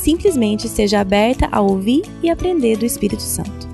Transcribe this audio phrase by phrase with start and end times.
[0.00, 3.68] Simplesmente seja aberta a ouvir e aprender do Espírito Santo.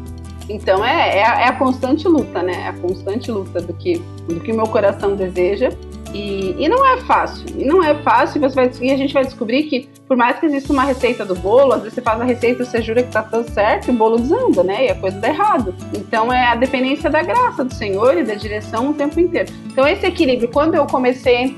[0.48, 2.62] Então é, é, a, é a constante luta, né?
[2.64, 5.70] É a constante luta do que, do que meu coração deseja
[6.12, 7.46] e, e, não é fácil.
[7.56, 8.40] E não é fácil.
[8.40, 11.36] Você vai, e a gente vai descobrir que, por mais que exista uma receita do
[11.36, 13.90] bolo, às vezes você faz a receita e você jura que tá tudo certo e
[13.92, 14.86] o bolo desanda, né?
[14.86, 15.74] E a coisa dá errado.
[15.94, 19.52] Então é a dependência da graça do Senhor e da direção o tempo inteiro.
[19.66, 21.56] Então esse equilíbrio, quando eu comecei,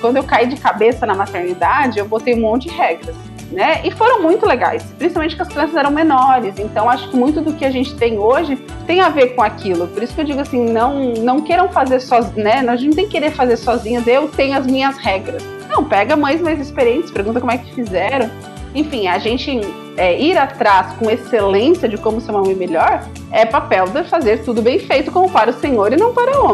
[0.00, 3.80] quando eu caí de cabeça na maternidade, eu botei um monte de regras né?
[3.84, 6.58] E foram muito legais, principalmente que as crianças eram menores.
[6.58, 9.86] Então, acho que muito do que a gente tem hoje tem a ver com aquilo.
[9.86, 12.64] Por isso que eu digo assim, não, não queiram fazer sozinhos, né?
[12.66, 15.42] A gente não tem que querer fazer sozinhas, eu tenho as minhas regras.
[15.68, 18.30] Não, pega mães mais experientes, pergunta como é que fizeram.
[18.74, 19.60] Enfim, a gente
[19.96, 24.42] é, ir atrás com excelência de como ser uma mãe melhor é papel de fazer
[24.42, 26.46] tudo bem feito como para o Senhor e não para o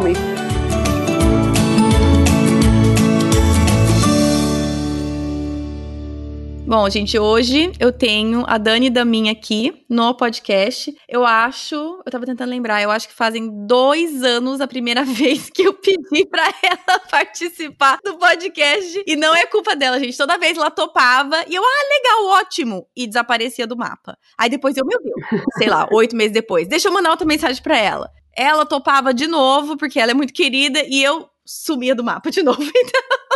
[6.68, 10.94] Bom, gente, hoje eu tenho a Dani da minha aqui no podcast.
[11.08, 15.48] Eu acho, eu tava tentando lembrar, eu acho que fazem dois anos a primeira vez
[15.48, 19.02] que eu pedi pra ela participar do podcast.
[19.06, 20.18] E não é culpa dela, gente.
[20.18, 22.86] Toda vez ela topava e eu, ah, legal, ótimo.
[22.94, 24.18] E desaparecia do mapa.
[24.36, 27.62] Aí depois eu, meu Deus, sei lá, oito meses depois, deixa eu mandar outra mensagem
[27.62, 28.10] pra ela.
[28.36, 32.42] Ela topava de novo, porque ela é muito querida, e eu sumia do mapa de
[32.44, 32.62] novo.
[32.62, 33.27] Então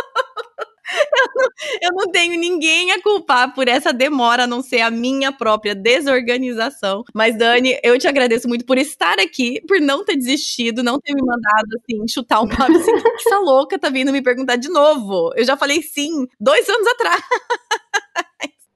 [1.81, 5.75] eu, não, tenho ninguém a culpar por essa demora, a não ser a minha própria
[5.75, 7.03] desorganização.
[7.13, 11.13] Mas, Dani, eu te agradeço muito por estar aqui, por não ter desistido, não ter
[11.13, 15.31] me mandado, assim, chutar um papo assim, essa louca tá vindo me perguntar de novo.
[15.35, 17.21] Eu já falei sim dois anos atrás.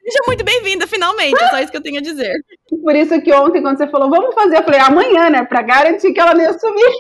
[0.07, 1.35] Seja muito bem-vinda, finalmente.
[1.35, 2.33] É só isso que eu tenho a dizer.
[2.81, 5.43] Por isso que ontem, quando você falou, vamos fazer, eu falei, amanhã, né?
[5.43, 6.95] Pra garantir que ela não ia sumir.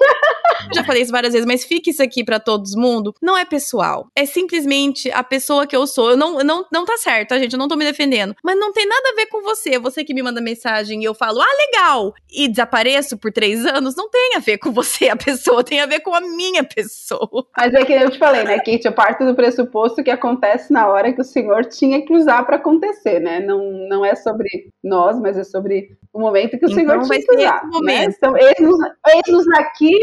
[0.73, 3.13] já falei isso várias vezes, mas fique isso aqui para todo mundo.
[3.21, 4.07] Não é pessoal.
[4.13, 6.11] É simplesmente a pessoa que eu sou.
[6.11, 7.53] Eu não, não, não tá certo, tá, gente?
[7.53, 8.35] Eu não tô me defendendo.
[8.43, 9.79] Mas não tem nada a ver com você.
[9.79, 12.13] Você que me manda mensagem e eu falo, ah, legal.
[12.29, 15.63] E desapareço por três anos, não tem a ver com você, a pessoa.
[15.63, 17.47] Tem a ver com a minha pessoa.
[17.55, 18.85] Mas é que eu te falei, né, Kate?
[18.85, 22.57] Eu parto do pressuposto que acontece na hora que o senhor tinha que usar para
[22.57, 23.39] acontecer acontecer, né?
[23.39, 27.03] Não, não é sobre nós, mas é sobre o momento que o então, Senhor te
[27.03, 27.15] usar.
[27.15, 28.05] Esse né?
[28.05, 29.93] Então, eis-nos aqui,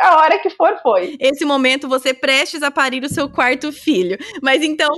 [0.00, 1.16] a hora que for, foi.
[1.20, 4.16] Esse momento, você prestes a parir o seu quarto filho.
[4.42, 4.90] Mas então,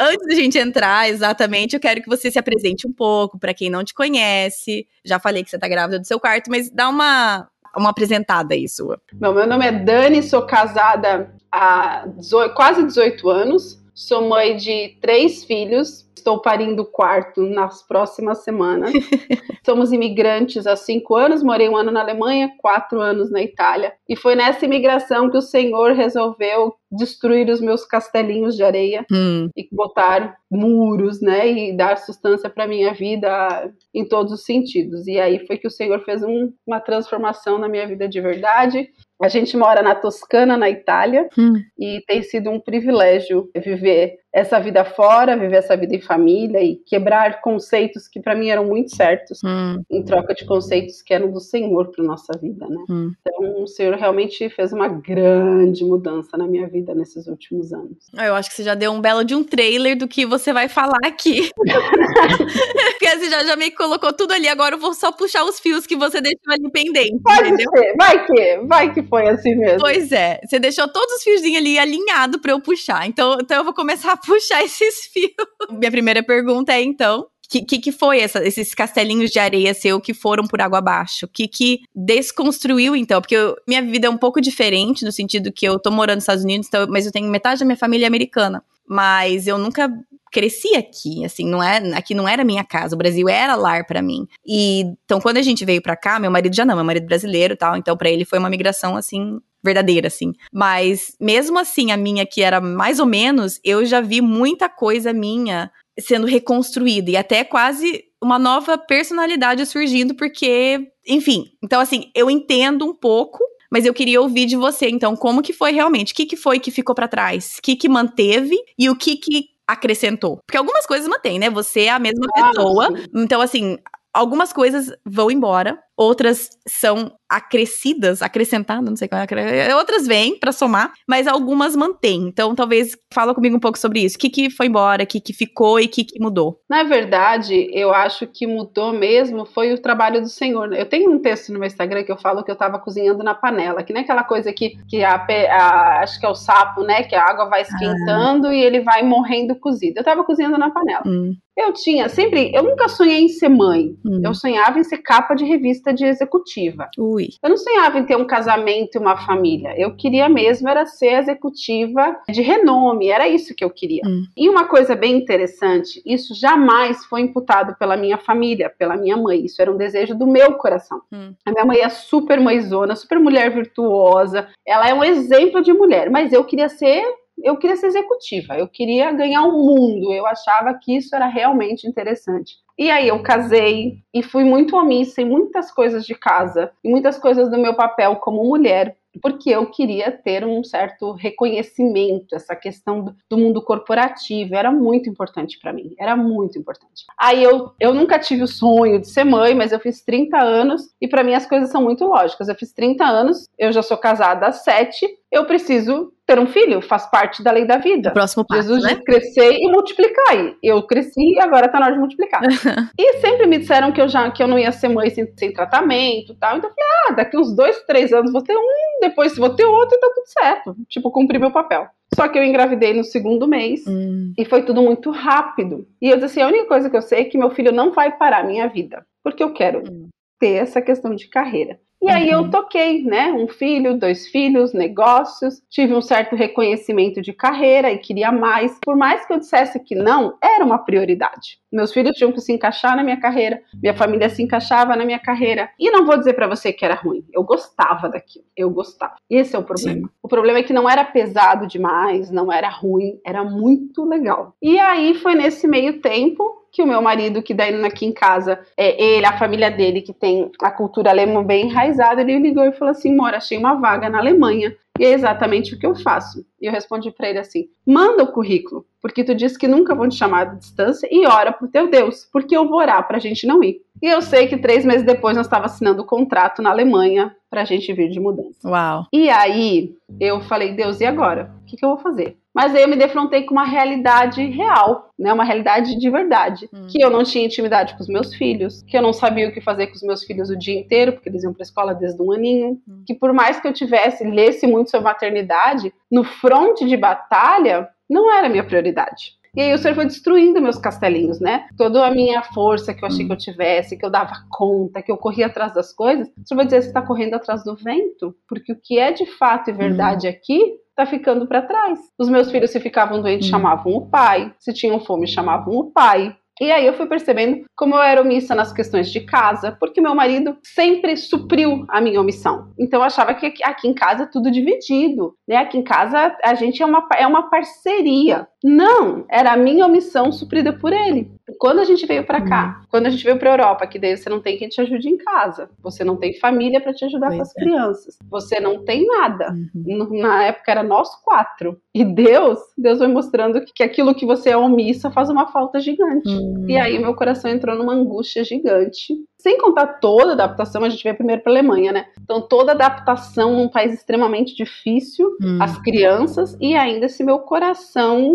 [0.00, 3.70] antes da gente entrar exatamente, eu quero que você se apresente um pouco, para quem
[3.70, 4.86] não te conhece.
[5.04, 8.68] Já falei que você tá grávida do seu quarto, mas dá uma, uma apresentada aí
[8.68, 9.00] sua.
[9.12, 14.96] Bom, meu nome é Dani, sou casada há 18, quase 18 anos, sou mãe de
[15.00, 18.92] três filhos, estou parindo o quarto nas próximas semanas.
[19.64, 23.92] Somos imigrantes há cinco anos, morei um ano na Alemanha, quatro anos na Itália.
[24.08, 29.48] E foi nessa imigração que o Senhor resolveu destruir os meus castelinhos de areia hum.
[29.56, 35.06] e botar muros, né, e dar sustância para minha vida em todos os sentidos.
[35.06, 38.88] E aí foi que o Senhor fez um, uma transformação na minha vida de verdade.
[39.22, 41.54] A gente mora na Toscana, na Itália, hum.
[41.78, 46.74] e tem sido um privilégio viver essa vida fora, viver essa vida em família e
[46.74, 49.80] quebrar conceitos que para mim eram muito certos, hum.
[49.88, 52.84] em troca de conceitos que eram do Senhor para nossa vida, né?
[52.90, 53.12] Hum.
[53.20, 58.10] Então, o Senhor realmente fez uma grande mudança na minha vida nesses últimos anos.
[58.12, 60.68] Eu acho que você já deu um belo de um trailer do que você vai
[60.68, 61.48] falar aqui.
[61.54, 65.86] Porque você já, já me colocou tudo ali, agora eu vou só puxar os fios
[65.86, 67.22] que você deixou ali pendente.
[67.22, 67.70] Pode entendeu?
[67.72, 69.78] ser, vai que, vai que foi assim mesmo.
[69.78, 73.06] Pois é, você deixou todos os fiozinhos ali alinhados para eu puxar.
[73.06, 75.34] Então, então eu vou começar puxar esses fios.
[75.70, 80.00] Minha primeira pergunta é, então, que, que, que, foi essa, esses castelinhos de areia seu
[80.00, 81.28] que foram por água abaixo?
[81.28, 83.20] Que, que desconstruiu, então?
[83.20, 86.24] Porque eu, minha vida é um pouco diferente, no sentido que eu tô morando nos
[86.24, 88.62] Estados Unidos, então, mas eu tenho metade da minha família americana.
[88.86, 89.88] Mas eu nunca
[90.34, 94.02] cresci aqui, assim, não é, aqui não era minha casa, o Brasil era lar para
[94.02, 94.26] mim.
[94.44, 97.56] E então quando a gente veio para cá, meu marido já não, meu marido brasileiro,
[97.56, 100.32] tal, então para ele foi uma migração assim verdadeira, assim.
[100.52, 105.12] Mas mesmo assim, a minha que era mais ou menos, eu já vi muita coisa
[105.12, 111.52] minha sendo reconstruída e até quase uma nova personalidade surgindo, porque, enfim.
[111.62, 113.38] Então, assim, eu entendo um pouco,
[113.70, 116.12] mas eu queria ouvir de você, então, como que foi realmente?
[116.12, 117.56] O que, que foi que ficou para trás?
[117.58, 120.38] O que, que manteve e o que, que acrescentou?
[120.46, 121.48] Porque algumas coisas mantém, né?
[121.50, 122.96] Você é a mesma ah, pessoa.
[122.96, 123.04] Sim.
[123.14, 123.78] Então, assim,
[124.12, 130.52] algumas coisas vão embora, outras são acrescidas, acrescentadas, não sei qual é, outras vêm para
[130.52, 132.28] somar, mas algumas mantêm.
[132.28, 134.16] Então, talvez fala comigo um pouco sobre isso.
[134.16, 136.60] O que, que foi embora, o que, que ficou e o que, que mudou?
[136.70, 140.72] Na verdade, eu acho que mudou mesmo foi o trabalho do Senhor.
[140.72, 143.34] Eu tenho um texto no meu Instagram que eu falo que eu estava cozinhando na
[143.34, 147.02] panela, que nem aquela coisa que, que a, a, acho que é o sapo, né?
[147.02, 148.54] Que a água vai esquentando ah.
[148.54, 149.98] e ele vai morrendo cozido.
[149.98, 151.02] Eu estava cozinhando na panela.
[151.06, 151.34] Hum.
[151.56, 153.96] Eu tinha sempre, eu nunca sonhei em ser mãe.
[154.04, 154.20] Hum.
[154.24, 156.88] Eu sonhava em ser capa de revista de executiva.
[156.98, 157.28] Ui.
[157.42, 159.74] Eu não sonhava em ter um casamento e uma família.
[159.76, 164.02] Eu queria mesmo era ser executiva de renome, era isso que eu queria.
[164.06, 164.24] Hum.
[164.36, 169.44] E uma coisa bem interessante, isso jamais foi imputado pela minha família, pela minha mãe.
[169.44, 171.00] Isso era um desejo do meu coração.
[171.12, 171.34] Hum.
[171.44, 174.48] A minha mãe é super mãezona, super mulher virtuosa.
[174.66, 177.04] Ela é um exemplo de mulher, mas eu queria ser
[177.42, 181.26] eu queria ser executiva, eu queria ganhar o um mundo, eu achava que isso era
[181.26, 182.56] realmente interessante.
[182.76, 187.18] E aí eu casei e fui muito omissa em muitas coisas de casa, e muitas
[187.18, 193.04] coisas do meu papel como mulher, porque eu queria ter um certo reconhecimento, essa questão
[193.04, 197.04] do, do mundo corporativo era muito importante para mim, era muito importante.
[197.18, 200.92] Aí eu, eu nunca tive o sonho de ser mãe, mas eu fiz 30 anos
[201.00, 202.48] e para mim as coisas são muito lógicas.
[202.48, 206.80] Eu fiz 30 anos, eu já sou casada há 7, eu preciso ter um filho,
[206.80, 208.10] faz parte da lei da vida.
[208.10, 209.00] O próximo passo, Jesus né?
[209.04, 210.54] crescer e multiplicar.
[210.62, 212.40] Eu cresci e agora tá na hora de multiplicar.
[212.98, 215.52] e sempre me disseram que eu já que eu não ia ser mãe sem, sem
[215.52, 216.56] tratamento, tal.
[216.56, 219.64] Então eu falei, ah, daqui uns dois, três anos vou ter um, depois vou ter
[219.64, 220.76] outro e tá tudo certo.
[220.88, 221.86] Tipo, cumpri meu papel.
[222.14, 224.32] Só que eu engravidei no segundo mês hum.
[224.38, 225.86] e foi tudo muito rápido.
[226.00, 227.92] E eu disse assim, a única coisa que eu sei é que meu filho não
[227.92, 230.08] vai parar a minha vida, porque eu quero hum.
[230.38, 231.78] ter essa questão de carreira.
[232.04, 232.50] E aí eu uhum.
[232.50, 233.32] toquei, né?
[233.32, 238.78] Um filho, dois filhos, negócios, tive um certo reconhecimento de carreira e queria mais.
[238.84, 241.58] Por mais que eu dissesse que não, era uma prioridade.
[241.72, 245.18] Meus filhos tinham que se encaixar na minha carreira, minha família se encaixava na minha
[245.18, 245.70] carreira.
[245.78, 249.16] E não vou dizer para você que era ruim, eu gostava daquilo, eu gostava.
[249.28, 250.06] Esse é o problema.
[250.06, 250.14] Sim.
[250.22, 254.54] O problema é que não era pesado demais, não era ruim, era muito legal.
[254.60, 258.58] E aí foi nesse meio tempo que o meu marido, que daí aqui em casa,
[258.76, 262.72] é ele, a família dele, que tem a cultura alemã bem enraizada, ele ligou e
[262.72, 264.76] falou assim: Mora, achei uma vaga na Alemanha.
[264.98, 266.44] E é exatamente o que eu faço.
[266.60, 270.08] E eu respondi para ele assim: manda o currículo, porque tu disse que nunca vão
[270.08, 273.46] te chamar de distância e ora pro teu Deus, porque eu vou orar pra gente
[273.46, 273.80] não ir.
[274.02, 277.64] E eu sei que três meses depois nós estávamos assinando o contrato na Alemanha pra
[277.64, 278.68] gente vir de mudança.
[278.68, 279.06] Uau.
[279.12, 281.52] E aí eu falei: Deus, e agora?
[281.62, 282.36] O que, que eu vou fazer?
[282.54, 285.32] Mas aí eu me defrontei com uma realidade real, né?
[285.32, 286.68] Uma realidade de verdade.
[286.72, 286.86] Hum.
[286.88, 289.60] Que eu não tinha intimidade com os meus filhos, que eu não sabia o que
[289.60, 292.30] fazer com os meus filhos o dia inteiro, porque eles iam para escola desde um
[292.30, 292.80] aninho.
[292.88, 293.02] Hum.
[293.04, 298.32] Que por mais que eu tivesse, lesse muito sobre maternidade, no fronte de batalha, não
[298.32, 299.32] era a minha prioridade.
[299.56, 301.66] E aí o senhor foi destruindo meus castelinhos, né?
[301.76, 305.12] Toda a minha força que eu achei que eu tivesse, que eu dava conta, que
[305.12, 308.34] eu corria atrás das coisas, o senhor vai dizer, você está correndo atrás do vento?
[308.48, 310.30] Porque o que é de fato e verdade hum.
[310.30, 311.98] aqui tá ficando para trás.
[312.18, 313.50] Os meus filhos, se ficavam doentes, hum.
[313.50, 314.54] chamavam o pai.
[314.58, 316.36] Se tinham fome, chamavam o pai.
[316.60, 320.14] E aí eu fui percebendo como eu era omissa nas questões de casa, porque meu
[320.14, 322.72] marido sempre supriu a minha omissão.
[322.78, 325.56] Então eu achava que aqui em casa é tudo dividido, né?
[325.56, 328.46] Aqui em casa a gente é uma, é uma parceria.
[328.62, 331.30] Não, era a minha omissão suprida por ele.
[331.58, 332.86] Quando a gente veio para cá, hum.
[332.90, 335.18] quando a gente veio para Europa, que daí você não tem quem te ajude em
[335.18, 337.60] casa, você não tem família para te ajudar pois com as é.
[337.60, 339.52] crianças, você não tem nada.
[339.74, 340.20] Uhum.
[340.20, 341.78] Na época era nós quatro.
[341.94, 345.78] E Deus, Deus vai mostrando que, que aquilo que você é omissa faz uma falta
[345.78, 346.30] gigante.
[346.44, 346.66] Uhum.
[346.68, 349.14] E aí meu coração entrou numa angústia gigante.
[349.38, 352.06] Sem contar toda a adaptação, a gente veio primeiro para Alemanha, né?
[352.22, 355.58] Então toda a adaptação num país extremamente difícil, uhum.
[355.60, 358.32] as crianças e ainda esse meu coração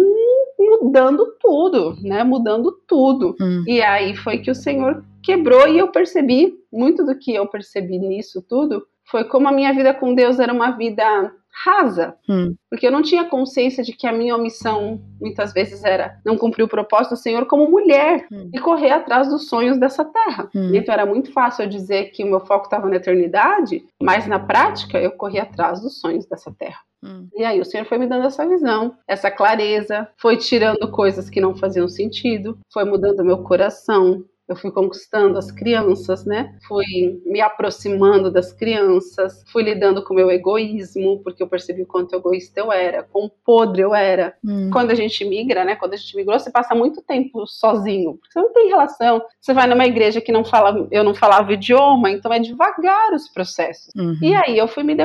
[0.60, 2.24] mudando tudo, né?
[2.24, 3.36] Mudando tudo.
[3.39, 3.63] Hum.
[3.66, 7.98] E aí foi que o Senhor quebrou e eu percebi, muito do que eu percebi
[7.98, 11.32] nisso tudo, foi como a minha vida com Deus era uma vida
[11.63, 12.56] rasa, hum.
[12.70, 16.63] porque eu não tinha consciência de que a minha omissão muitas vezes era não cumprir
[16.63, 18.50] o propósito do Senhor como mulher hum.
[18.54, 20.50] e correr atrás dos sonhos dessa terra.
[20.56, 20.74] Hum.
[20.74, 24.39] Então era muito fácil eu dizer que o meu foco estava na eternidade, mas na
[24.39, 26.80] prática eu corri atrás dos sonhos dessa terra.
[27.04, 27.28] Hum.
[27.36, 31.42] E aí o Senhor foi me dando essa visão, essa clareza, foi tirando coisas que
[31.42, 36.56] não faziam sentido, foi mudando meu coração, eu fui conquistando as crianças, né?
[36.68, 41.86] Fui me aproximando das crianças, fui lidando com o meu egoísmo, porque eu percebi o
[41.86, 44.34] quanto egoísta eu era, quão podre eu era.
[44.44, 44.72] Hum.
[44.74, 45.75] Quando a gente migra, né?
[45.75, 49.22] Quando a gente migrou, você passa muito tempo sozinho, porque você não tem relação.
[49.39, 53.13] Você vai numa igreja que não fala, eu não falava o idioma, então é devagar
[53.13, 53.94] os processos.
[53.96, 54.18] Uhum.
[54.20, 54.96] E aí eu fui me,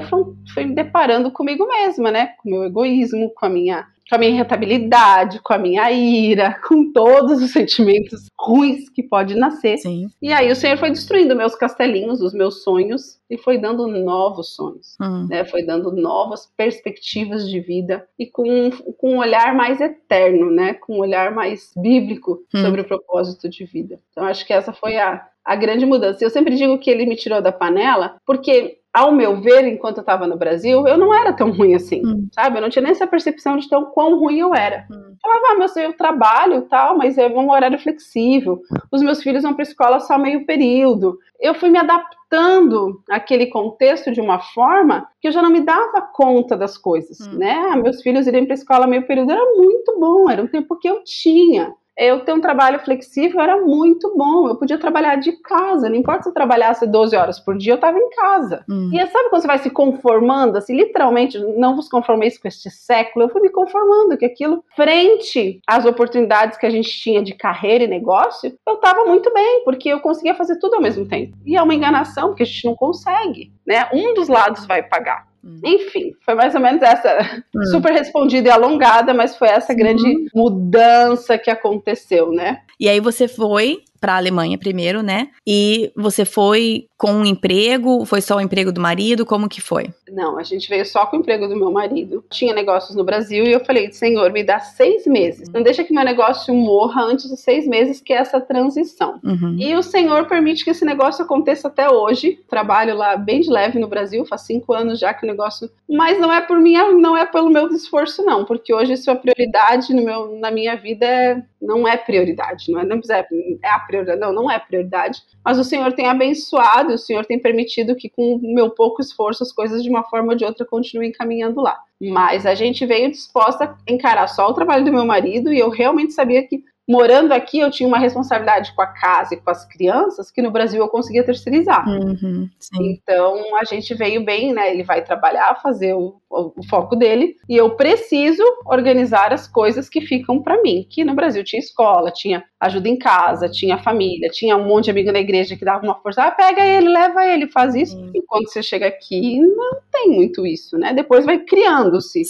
[0.55, 2.31] fui me deparando comigo mesma, né?
[2.39, 6.59] Com o meu egoísmo, com a minha com a minha irritabilidade, com a minha ira,
[6.67, 9.79] com todos os sentimentos ruins que pode nascer.
[9.79, 10.09] Sim.
[10.21, 14.55] E aí o Senhor foi destruindo meus castelinhos, os meus sonhos, e foi dando novos
[14.55, 15.27] sonhos, Hum.
[15.29, 15.45] né?
[15.45, 20.75] Foi dando novas perspectivas de vida e com, com um olhar mais eterno, né?
[20.75, 22.61] Com um olhar mais bíblico Hum.
[22.63, 23.99] sobre o propósito de vida.
[24.11, 26.23] Então acho que essa foi a, a grande mudança.
[26.23, 30.03] Eu sempre digo que ele me tirou da panela, porque ao meu ver, enquanto eu
[30.03, 32.29] estava no Brasil, eu não era tão ruim assim, Hum.
[32.33, 32.57] sabe?
[32.59, 34.87] Eu não tinha nem essa percepção de tão quão ruim eu era.
[34.89, 34.95] Hum.
[35.11, 38.61] Eu falava, ah, meu, eu trabalho e tal, mas é um horário flexível.
[38.93, 41.19] Os meus filhos vão para escola só meio período.
[41.41, 46.01] Eu fui me adaptando àquele contexto de uma forma que eu já não me dava
[46.01, 47.39] conta das coisas, Hum.
[47.39, 47.75] né?
[47.77, 51.03] Meus filhos irem para escola meio período era muito bom, era um tempo que eu
[51.05, 51.75] tinha.
[51.97, 54.49] Eu ter um trabalho flexível era muito bom.
[54.49, 57.77] Eu podia trabalhar de casa, não importa se eu trabalhasse 12 horas por dia, eu
[57.77, 58.65] estava em casa.
[58.69, 58.91] Hum.
[58.93, 62.71] E é, sabe quando você vai se conformando, assim, literalmente, não vos conformeis com este
[62.71, 67.35] século, eu fui me conformando que aquilo, frente às oportunidades que a gente tinha de
[67.35, 71.37] carreira e negócio, eu estava muito bem, porque eu conseguia fazer tudo ao mesmo tempo.
[71.45, 73.89] E é uma enganação, porque a gente não consegue, né?
[73.93, 75.34] Um dos lados vai pagar.
[75.45, 75.61] Hum.
[75.65, 77.65] Enfim, foi mais ou menos essa, Hum.
[77.67, 82.59] super respondida e alongada, mas foi essa grande mudança que aconteceu, né?
[82.81, 85.31] E aí você foi para a Alemanha primeiro, né?
[85.47, 88.05] E você foi com um emprego?
[88.05, 89.25] Foi só o emprego do marido?
[89.25, 89.89] Como que foi?
[90.13, 92.23] Não, a gente veio só com o emprego do meu marido.
[92.31, 95.49] Tinha negócios no Brasil e eu falei, Senhor, me dá seis meses.
[95.49, 99.19] Não deixa que meu negócio morra antes de seis meses, que é essa transição.
[99.25, 99.57] Uhum.
[99.59, 102.39] E o Senhor permite que esse negócio aconteça até hoje.
[102.47, 105.71] Trabalho lá bem de leve no Brasil, faz cinco anos já que o negócio.
[105.89, 109.15] Mas não é por minha, não é pelo meu esforço, não, porque hoje isso é
[109.15, 113.27] prioridade no meu, na minha vida é, não é prioridade, não é, não é,
[113.63, 115.23] é a prioridade, não, não é prioridade.
[115.45, 119.43] Mas o Senhor tem abençoado, o Senhor tem permitido que com o meu pouco esforço
[119.43, 121.79] as coisas de uma forma ou de outra continuem caminhando lá.
[122.01, 125.71] Mas a gente veio disposta a encarar só o trabalho do meu marido e eu
[125.71, 129.65] realmente sabia que morando aqui eu tinha uma responsabilidade com a casa e com as
[129.65, 131.87] crianças que no Brasil eu conseguia terceirizar.
[131.89, 132.49] Uhum.
[132.81, 134.71] Então a gente veio bem, né?
[134.71, 140.01] Ele vai trabalhar, fazer o, o, foco dele e eu preciso organizar as coisas que
[140.01, 140.87] ficam para mim.
[140.89, 144.91] Que no Brasil tinha escola, tinha ajuda em casa, tinha família, tinha um monte de
[144.91, 146.23] amigo na igreja que dava uma força.
[146.23, 147.97] Ah, pega ele, leva ele, faz isso.
[147.97, 148.11] Sim.
[148.15, 150.93] E quando você chega aqui, não tem muito isso, né?
[150.93, 152.23] Depois vai criando-se.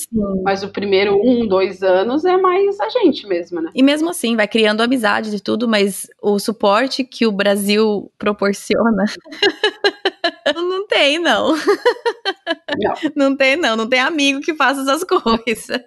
[0.43, 3.71] Mas o primeiro um, dois anos é mais a gente mesmo, né?
[3.75, 9.05] E mesmo assim, vai criando amizade de tudo, mas o suporte que o Brasil proporciona.
[10.53, 11.57] Não tem, não.
[11.57, 13.77] Não, Não tem, não.
[13.77, 15.81] Não tem amigo que faça essas coisas.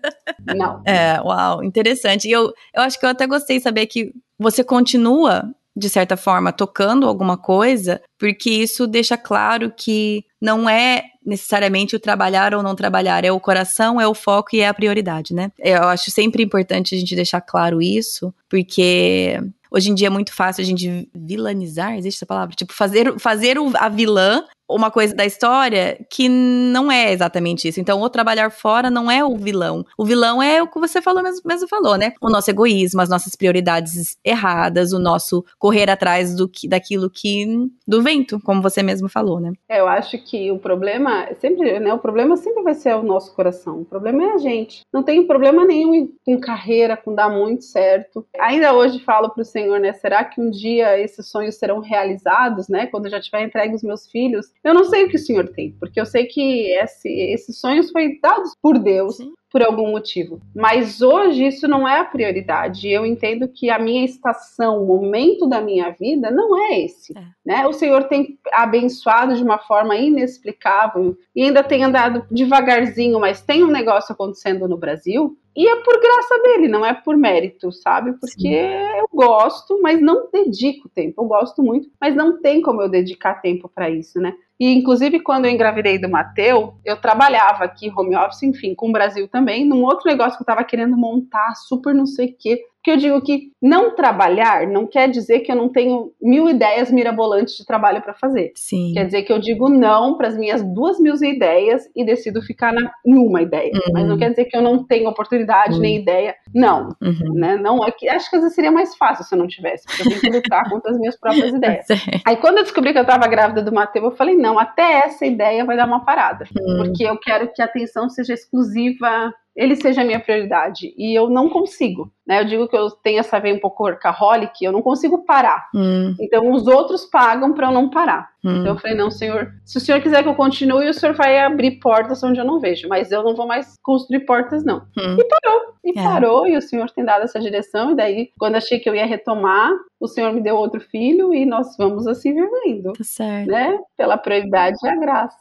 [0.55, 0.81] não.
[0.85, 2.27] É, uau, interessante.
[2.27, 5.43] E eu, eu acho que eu até gostei de saber que você continua,
[5.75, 11.99] de certa forma, tocando alguma coisa, porque isso deixa claro que não é necessariamente o
[11.99, 15.51] trabalhar ou não trabalhar, é o coração, é o foco e é a prioridade, né?
[15.59, 19.37] Eu acho sempre importante a gente deixar claro isso, porque
[19.71, 22.55] hoje em dia é muito fácil a gente vilanizar, existe essa palavra?
[22.55, 27.79] Tipo, fazer, fazer a vilã uma coisa da história que não é exatamente isso.
[27.79, 29.85] Então, o trabalhar fora não é o vilão.
[29.97, 32.13] O vilão é o que você falou mesmo, mesmo falou, né?
[32.21, 37.67] O nosso egoísmo, as nossas prioridades erradas, o nosso correr atrás do que, daquilo que
[37.87, 39.53] do vento, como você mesmo falou, né?
[39.69, 41.93] É, eu acho que o problema sempre, né?
[41.93, 43.81] O problema sempre vai ser o nosso coração.
[43.81, 44.81] O problema é a gente.
[44.91, 48.25] Não tem problema nenhum com carreira, com dar muito certo.
[48.39, 49.93] Ainda hoje falo para o Senhor, né?
[49.93, 52.87] Será que um dia esses sonhos serão realizados, né?
[52.87, 54.51] Quando eu já tiver entregue os meus filhos?
[54.67, 57.89] Eu não sei o que o Senhor tem, porque eu sei que esse, esses sonhos
[57.89, 59.31] foram dados por Deus Sim.
[59.49, 60.41] por algum motivo.
[60.53, 62.89] Mas hoje isso não é a prioridade.
[62.89, 67.17] Eu entendo que a minha estação, o momento da minha vida não é esse.
[67.17, 67.23] É.
[67.45, 67.65] Né?
[67.65, 73.63] O Senhor tem abençoado de uma forma inexplicável e ainda tem andado devagarzinho, mas tem
[73.63, 75.37] um negócio acontecendo no Brasil.
[75.55, 78.13] E é por graça dele, não é por mérito, sabe?
[78.19, 81.23] Porque eu gosto, mas não dedico tempo.
[81.23, 84.35] Eu gosto muito, mas não tem como eu dedicar tempo para isso, né?
[84.59, 88.91] E, inclusive, quando eu engravidei do Mateu, eu trabalhava aqui, home office, enfim, com o
[88.91, 92.63] Brasil também, num outro negócio que eu tava querendo montar, super não sei o quê.
[92.87, 96.89] Porque eu digo que não trabalhar não quer dizer que eu não tenho mil ideias
[96.89, 98.53] mirabolantes de trabalho para fazer.
[98.55, 98.93] Sim.
[98.93, 102.71] Quer dizer que eu digo não para as minhas duas mil ideias e decido ficar
[102.71, 103.73] na, em uma ideia.
[103.73, 103.91] Uhum.
[103.91, 105.81] Mas não quer dizer que eu não tenho oportunidade Uhum.
[105.81, 106.33] nem ideia.
[106.55, 107.33] Não, Uhum.
[107.33, 107.57] né?
[107.57, 110.03] Não, é que, acho que às vezes seria mais fácil se eu não tivesse, porque
[110.03, 111.85] eu tenho que lutar contra as minhas próprias ideias.
[111.87, 112.21] Certo.
[112.25, 115.25] Aí quando eu descobri que eu estava grávida do Mateus, eu falei, não, até essa
[115.25, 116.45] ideia vai dar uma parada.
[116.57, 116.77] Hum.
[116.85, 120.93] Porque eu quero que a atenção seja exclusiva ele seja a minha prioridade.
[120.95, 122.11] E eu não consigo.
[122.27, 122.41] Né?
[122.41, 125.67] Eu digo que eu tenho essa veia um pouco workaholic, eu não consigo parar.
[125.73, 126.13] Hum.
[126.19, 128.29] Então os outros pagam para eu não parar.
[128.45, 128.57] Hum.
[128.57, 131.39] Então eu falei, não, senhor, se o senhor quiser que eu continue, o senhor vai
[131.39, 134.83] abrir portas onde eu não vejo, mas eu não vou mais construir portas, não.
[134.97, 135.17] Hum.
[135.17, 136.03] E parou, e é.
[136.03, 139.05] parou, e o senhor tem dado essa direção, e daí, quando achei que eu ia
[139.05, 142.93] retomar, o senhor me deu outro filho e nós vamos assim vivendo.
[142.93, 143.49] Tá certo.
[143.49, 143.79] Né?
[143.97, 145.37] Pela prioridade e a graça.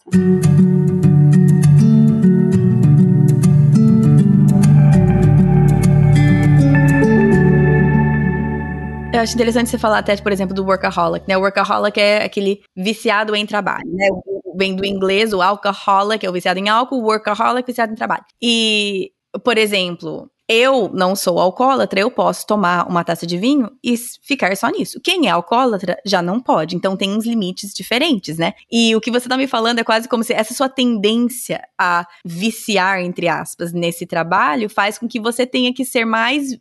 [9.17, 11.39] Eu acho interessante você falar até, por exemplo, do workaholic, né?
[11.39, 14.09] O workaholic é aquele viciado em trabalho, né?
[14.55, 17.97] Vem do inglês, o alcoholic é o viciado em álcool, o workaholic é viciado em
[17.97, 18.25] trabalho.
[18.43, 23.97] E, por exemplo, eu não sou alcoólatra, eu posso tomar uma taça de vinho e
[23.97, 25.01] ficar só nisso.
[25.03, 28.53] Quem é alcoólatra já não pode, então tem uns limites diferentes, né?
[28.71, 32.07] E o que você tá me falando é quase como se essa sua tendência a
[32.25, 36.57] viciar, entre aspas, nesse trabalho faz com que você tenha que ser mais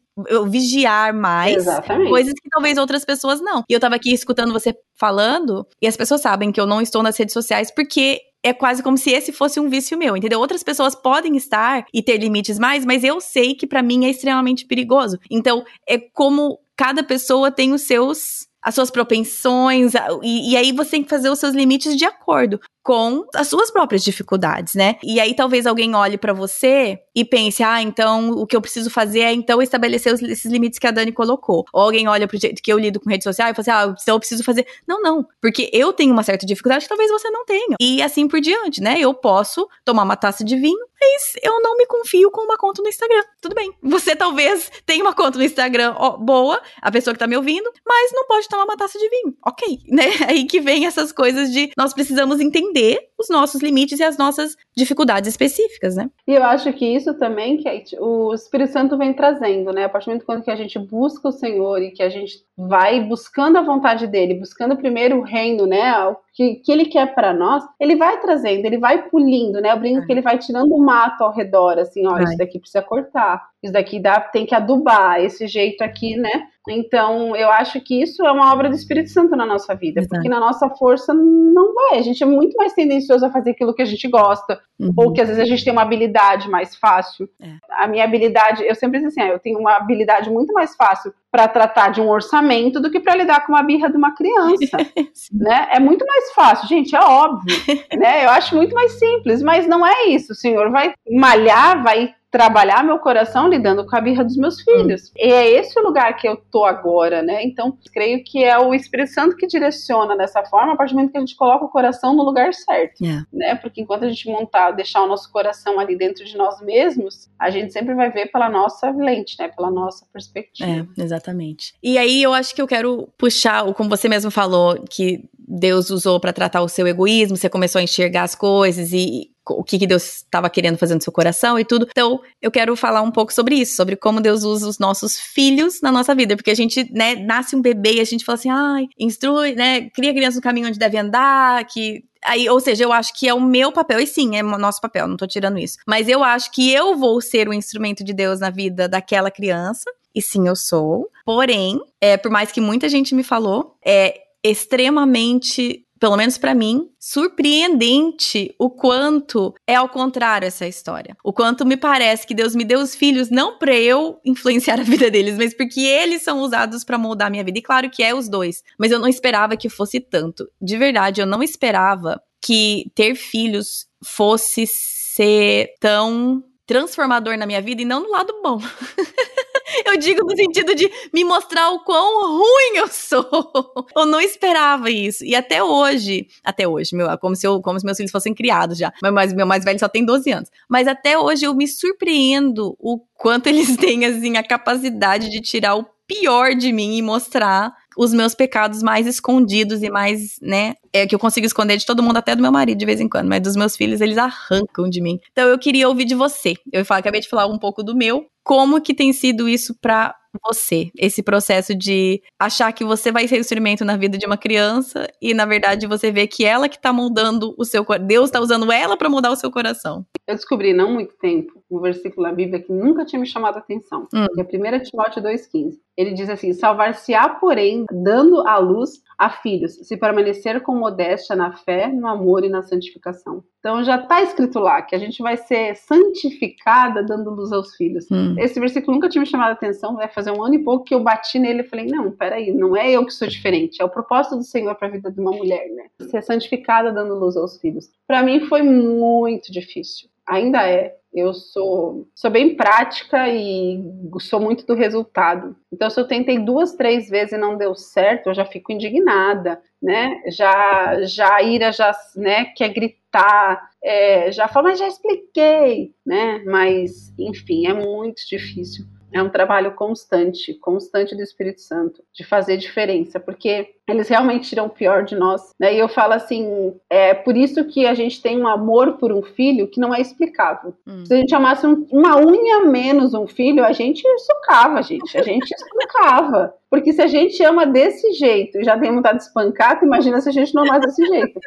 [0.49, 2.09] vigiar mais Exatamente.
[2.09, 3.63] coisas que talvez outras pessoas não.
[3.69, 7.03] E eu tava aqui escutando você falando, e as pessoas sabem que eu não estou
[7.03, 10.39] nas redes sociais porque é quase como se esse fosse um vício meu, entendeu?
[10.39, 14.09] Outras pessoas podem estar e ter limites mais, mas eu sei que para mim é
[14.11, 15.17] extremamente perigoso.
[15.31, 19.93] Então, é como cada pessoa tem os seus as suas propensões,
[20.23, 23.69] e, e, aí você tem que fazer os seus limites de acordo com as suas
[23.69, 24.95] próprias dificuldades, né?
[25.03, 28.89] E aí talvez alguém olhe para você e pense, ah, então o que eu preciso
[28.89, 31.63] fazer é então estabelecer os, esses limites que a Dani colocou.
[31.71, 33.95] Ou alguém olha pro jeito que eu lido com rede social e fala assim, ah,
[34.01, 34.65] então eu preciso fazer.
[34.87, 37.75] Não, não, porque eu tenho uma certa dificuldade que talvez você não tenha.
[37.79, 38.97] E assim por diante, né?
[38.99, 42.81] Eu posso tomar uma taça de vinho, mas eu não me confio com uma conta
[42.81, 43.21] no Instagram.
[43.41, 43.71] Tudo bem.
[43.83, 48.11] Você talvez tenha uma conta no Instagram boa, a pessoa que tá me ouvindo, mas
[48.13, 49.35] não pode tomar uma taça de vinho.
[49.45, 50.05] Ok, né?
[50.27, 54.55] Aí que vem essas coisas de nós precisamos entender os nossos limites e as nossas
[54.75, 56.09] dificuldades específicas, né?
[56.27, 59.85] E eu acho que isso também que o Espírito Santo vem trazendo, né?
[59.85, 62.43] A partir do momento quando que a gente busca o Senhor e que a gente
[62.57, 65.97] vai buscando a vontade dele, buscando primeiro o reino, né?
[66.07, 69.71] O que, que ele quer para nós, ele vai trazendo, ele vai pulindo, né?
[69.71, 70.05] Eu brinco é.
[70.05, 73.73] que ele vai tirando o mato ao redor, assim, ó, isso daqui precisa cortar, isso
[73.73, 76.47] daqui dá, tem que adubar, esse jeito aqui, né?
[76.67, 80.15] Então, eu acho que isso é uma obra do Espírito Santo na nossa vida, Exato.
[80.15, 81.99] porque na nossa força não vai.
[81.99, 84.93] A gente é muito mais tendencioso a fazer aquilo que a gente gosta, uhum.
[84.97, 87.29] ou que às vezes a gente tem uma habilidade mais fácil.
[87.41, 87.53] É.
[87.71, 91.13] A minha habilidade, eu sempre digo assim, ah, eu tenho uma habilidade muito mais fácil
[91.31, 94.77] para tratar de um orçamento do que para lidar com uma birra de uma criança,
[95.33, 95.67] né?
[95.71, 97.55] É muito mais fácil, gente, é óbvio,
[97.97, 98.25] né?
[98.25, 100.31] Eu acho muito mais simples, mas não é isso.
[100.31, 105.07] O senhor vai malhar, vai trabalhar meu coração lidando com a birra dos meus filhos.
[105.07, 105.13] Hum.
[105.15, 107.41] E é esse o lugar que eu tô agora, né?
[107.41, 111.13] Então, creio que é o Espírito Santo que direciona dessa forma, a partir do momento
[111.13, 113.25] que a gente coloca o coração no lugar certo, yeah.
[113.31, 113.55] né?
[113.55, 117.49] Porque enquanto a gente montar, deixar o nosso coração ali dentro de nós mesmos, a
[117.49, 119.47] gente sempre vai ver pela nossa lente, né?
[119.47, 120.69] Pela nossa perspectiva.
[120.69, 121.73] É, exatamente.
[121.81, 126.19] E aí eu acho que eu quero puxar, como você mesmo falou, que Deus usou
[126.19, 129.85] para tratar o seu egoísmo, você começou a enxergar as coisas e o que, que
[129.85, 131.87] Deus estava querendo fazer no seu coração e tudo.
[131.91, 135.81] Então, eu quero falar um pouco sobre isso, sobre como Deus usa os nossos filhos
[135.81, 138.49] na nossa vida, porque a gente, né, nasce um bebê e a gente fala assim,
[138.49, 142.83] ai, instrui, né, cria a criança no caminho onde deve andar, que Aí, ou seja,
[142.83, 145.27] eu acho que é o meu papel, e sim, é o nosso papel, não tô
[145.27, 145.77] tirando isso.
[145.87, 149.91] Mas eu acho que eu vou ser o instrumento de Deus na vida daquela criança,
[150.15, 151.07] e sim, eu sou.
[151.23, 156.89] Porém, é, por mais que muita gente me falou, é extremamente pelo menos para mim,
[156.99, 161.15] surpreendente o quanto é ao contrário essa história.
[161.23, 164.83] O quanto me parece que Deus me deu os filhos não para eu influenciar a
[164.83, 167.59] vida deles, mas porque eles são usados para moldar a minha vida.
[167.59, 170.47] E claro que é os dois, mas eu não esperava que fosse tanto.
[170.61, 177.81] De verdade, eu não esperava que ter filhos fosse ser tão transformador na minha vida
[177.81, 178.59] e não no lado bom.
[179.85, 183.25] eu digo no sentido de me mostrar o quão ruim eu sou.
[183.95, 185.23] Eu não esperava isso.
[185.23, 188.77] E até hoje, até hoje, meu, como se, eu, como se meus filhos fossem criados
[188.77, 188.91] já.
[189.01, 190.49] Mas meu mais velho só tem 12 anos.
[190.69, 195.75] Mas até hoje eu me surpreendo o quanto eles têm, assim, a capacidade de tirar
[195.75, 201.07] o pior de mim e mostrar os meus pecados mais escondidos e mais, né, é
[201.07, 203.27] que eu consigo esconder de todo mundo, até do meu marido de vez em quando,
[203.27, 205.19] mas dos meus filhos eles arrancam de mim.
[205.31, 206.55] Então eu queria ouvir de você.
[206.71, 210.15] Eu acabei de falar um pouco do meu, como que tem sido isso para
[210.47, 215.07] você, esse processo de achar que você vai ser instrumento na vida de uma criança
[215.21, 218.71] e na verdade você vê que ela que tá moldando o seu Deus tá usando
[218.71, 220.05] ela para mudar o seu coração.
[220.27, 223.59] Eu descobri não muito tempo um versículo na Bíblia que nunca tinha me chamado a
[223.59, 224.27] atenção, hum.
[224.33, 225.73] que é 1 Timóteo 2,15.
[225.97, 231.53] Ele diz assim: Salvar-se-á, porém, dando à luz a filhos, se permanecer com modéstia na
[231.53, 233.43] fé, no amor e na santificação.
[233.59, 238.05] Então já está escrito lá que a gente vai ser santificada dando luz aos filhos.
[238.11, 238.35] Hum.
[238.37, 240.93] Esse versículo nunca tinha me chamado a atenção, vai fazer um ano e pouco que
[240.93, 243.89] eu bati nele e falei: não, peraí, não é eu que sou diferente, é o
[243.89, 245.85] propósito do Senhor para a vida de uma mulher, né?
[246.09, 247.89] Ser santificada dando luz aos filhos.
[248.05, 250.95] Para mim foi muito difícil ainda é.
[251.15, 253.81] Eu sou, sou bem prática e
[254.19, 255.55] sou muito do resultado.
[255.71, 259.61] Então, se eu tentei duas, três vezes e não deu certo, eu já fico indignada,
[259.81, 260.21] né?
[260.27, 266.43] Já, já a ira já né, quer gritar, é, já fala, mas já expliquei, né?
[266.45, 272.57] Mas, enfim, é muito difícil é um trabalho constante, constante do Espírito Santo, de fazer
[272.57, 275.51] diferença, porque eles realmente tiram o pior de nós.
[275.57, 275.73] Né?
[275.73, 279.23] E eu falo assim, é por isso que a gente tem um amor por um
[279.23, 280.73] filho que não é explicável.
[280.85, 281.05] Hum.
[281.05, 285.23] Se a gente amasse um, uma unha menos um filho, a gente socava, gente, a
[285.23, 286.53] gente espancava.
[286.69, 290.27] Porque se a gente ama desse jeito e já tem vontade de espancar, imagina se
[290.27, 291.39] a gente não amasse desse jeito.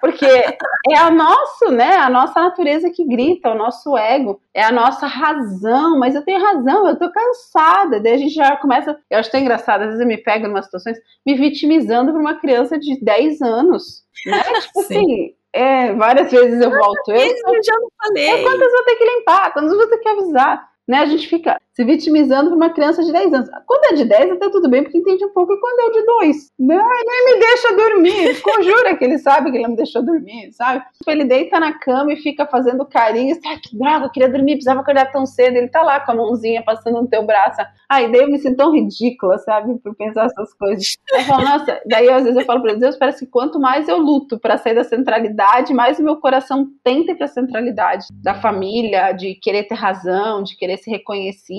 [0.00, 1.96] Porque é a nosso, né?
[1.96, 6.40] A nossa natureza que grita, o nosso ego, é a nossa razão, mas eu tenho
[6.40, 8.00] razão, eu tô cansada.
[8.00, 8.98] Daí a gente já começa.
[9.10, 12.20] Eu acho tão engraçado, às vezes eu me pego em umas situações me vitimizando por
[12.20, 14.04] uma criança de 10 anos.
[14.26, 14.42] Né?
[14.62, 17.10] Tipo assim, é, várias vezes eu volto.
[17.10, 18.28] Eu, eu já não falei.
[18.28, 19.52] É, quantas eu vou ter que limpar?
[19.52, 20.68] Quantas eu vou ter que avisar?
[20.86, 20.98] Né?
[20.98, 23.48] A gente fica se vitimizando por uma criança de 10 anos.
[23.64, 25.52] Quando é de 10, até tudo bem, porque entende um pouco.
[25.52, 26.52] E quando é o de 2?
[26.58, 28.42] Não, ele me deixa dormir.
[28.42, 30.82] Conjura que ele sabe que ele não deixou dormir, sabe?
[31.06, 33.38] Ele deita na cama e fica fazendo carinho.
[33.46, 35.56] Ah, que droga, eu queria dormir, precisava acordar tão cedo.
[35.56, 37.60] Ele tá lá com a mãozinha passando no teu braço.
[37.88, 39.78] Aí daí eu me sinto tão ridícula, sabe?
[39.78, 40.96] Por pensar essas coisas.
[41.12, 43.98] Eu falo, nossa, daí às vezes eu falo pra Deus, parece que quanto mais eu
[43.98, 49.12] luto para sair da centralidade, mais o meu coração tenta ir pra centralidade da família,
[49.12, 50.90] de querer ter razão, de querer ser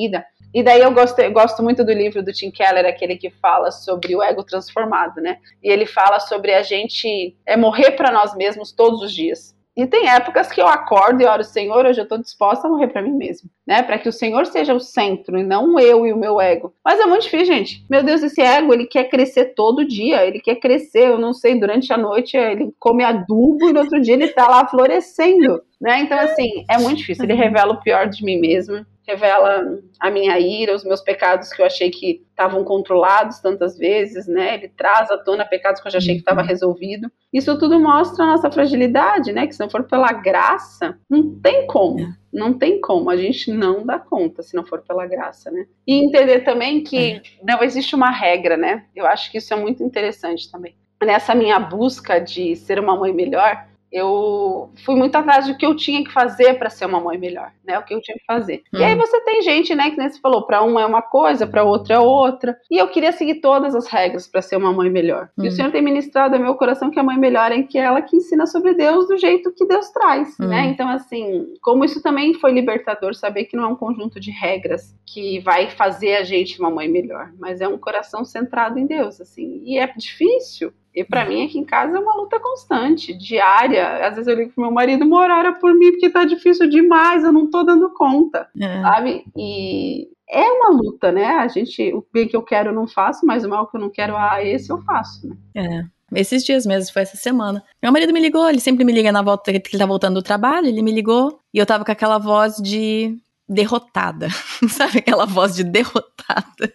[0.09, 0.25] reconhecida.
[0.53, 3.69] E daí eu gosto, eu gosto muito do livro do Tim Keller, aquele que fala
[3.71, 5.37] sobre o ego transformado, né?
[5.63, 9.55] E ele fala sobre a gente é morrer para nós mesmos todos os dias.
[9.77, 12.87] E tem épocas que eu acordo e oro, Senhor, hoje eu estou disposta a morrer
[12.87, 13.81] para mim mesmo, né?
[13.83, 16.73] Para que o Senhor seja o centro e não eu e o meu ego.
[16.83, 17.85] Mas é muito difícil, gente.
[17.89, 21.57] Meu Deus, esse ego, ele quer crescer todo dia, ele quer crescer, eu não sei,
[21.57, 26.01] durante a noite ele come adubo e no outro dia ele está lá florescendo, né?
[26.01, 27.23] Então, assim, é muito difícil.
[27.23, 31.61] Ele revela o pior de mim mesmo revela a minha ira, os meus pecados que
[31.61, 34.53] eu achei que estavam controlados tantas vezes, né?
[34.53, 36.47] Ele traz à tona pecados que eu já achei que estava uhum.
[36.47, 37.11] resolvido.
[37.33, 39.47] Isso tudo mostra a nossa fragilidade, né?
[39.47, 42.01] Que se não for pela graça, não tem como.
[42.01, 42.19] É.
[42.31, 45.65] Não tem como, a gente não dá conta se não for pela graça, né?
[45.87, 47.21] E entender também que é.
[47.43, 48.85] não existe uma regra, né?
[48.95, 50.75] Eu acho que isso é muito interessante também.
[51.03, 55.75] Nessa minha busca de ser uma mãe melhor, eu fui muito atrás do que eu
[55.75, 57.77] tinha que fazer para ser uma mãe melhor, né?
[57.79, 58.63] O que eu tinha que fazer.
[58.73, 58.79] Hum.
[58.79, 61.47] E aí você tem gente, né, que nem você falou, para um é uma coisa,
[61.47, 62.57] para outro é outra.
[62.69, 65.29] E eu queria seguir todas as regras para ser uma mãe melhor.
[65.37, 65.43] Hum.
[65.43, 65.51] E o hum.
[65.51, 68.15] Senhor tem ministrado ao meu coração que a mãe melhor é que é ela que
[68.15, 70.47] ensina sobre Deus do jeito que Deus traz, hum.
[70.47, 70.67] né?
[70.67, 74.95] Então assim, como isso também foi libertador saber que não é um conjunto de regras
[75.05, 79.19] que vai fazer a gente uma mãe melhor, mas é um coração centrado em Deus,
[79.19, 79.61] assim.
[79.65, 84.05] E é difícil, e para mim aqui em casa é uma luta constante, diária.
[84.05, 87.23] Às vezes eu ligo pro meu marido, uma hora por mim, porque tá difícil demais,
[87.23, 88.81] eu não tô dando conta, é.
[88.81, 89.23] sabe?
[89.37, 91.25] E é uma luta, né?
[91.25, 93.81] A gente, o bem que eu quero eu não faço, mas o mal que eu
[93.81, 95.37] não quero, ah, esse eu faço, né?
[95.55, 96.19] É.
[96.19, 97.63] Esses dias mesmo, foi essa semana.
[97.81, 100.23] Meu marido me ligou, ele sempre me liga na volta que ele tá voltando do
[100.23, 104.27] trabalho, ele me ligou e eu tava com aquela voz de derrotada.
[104.67, 106.73] Sabe aquela voz de derrotada?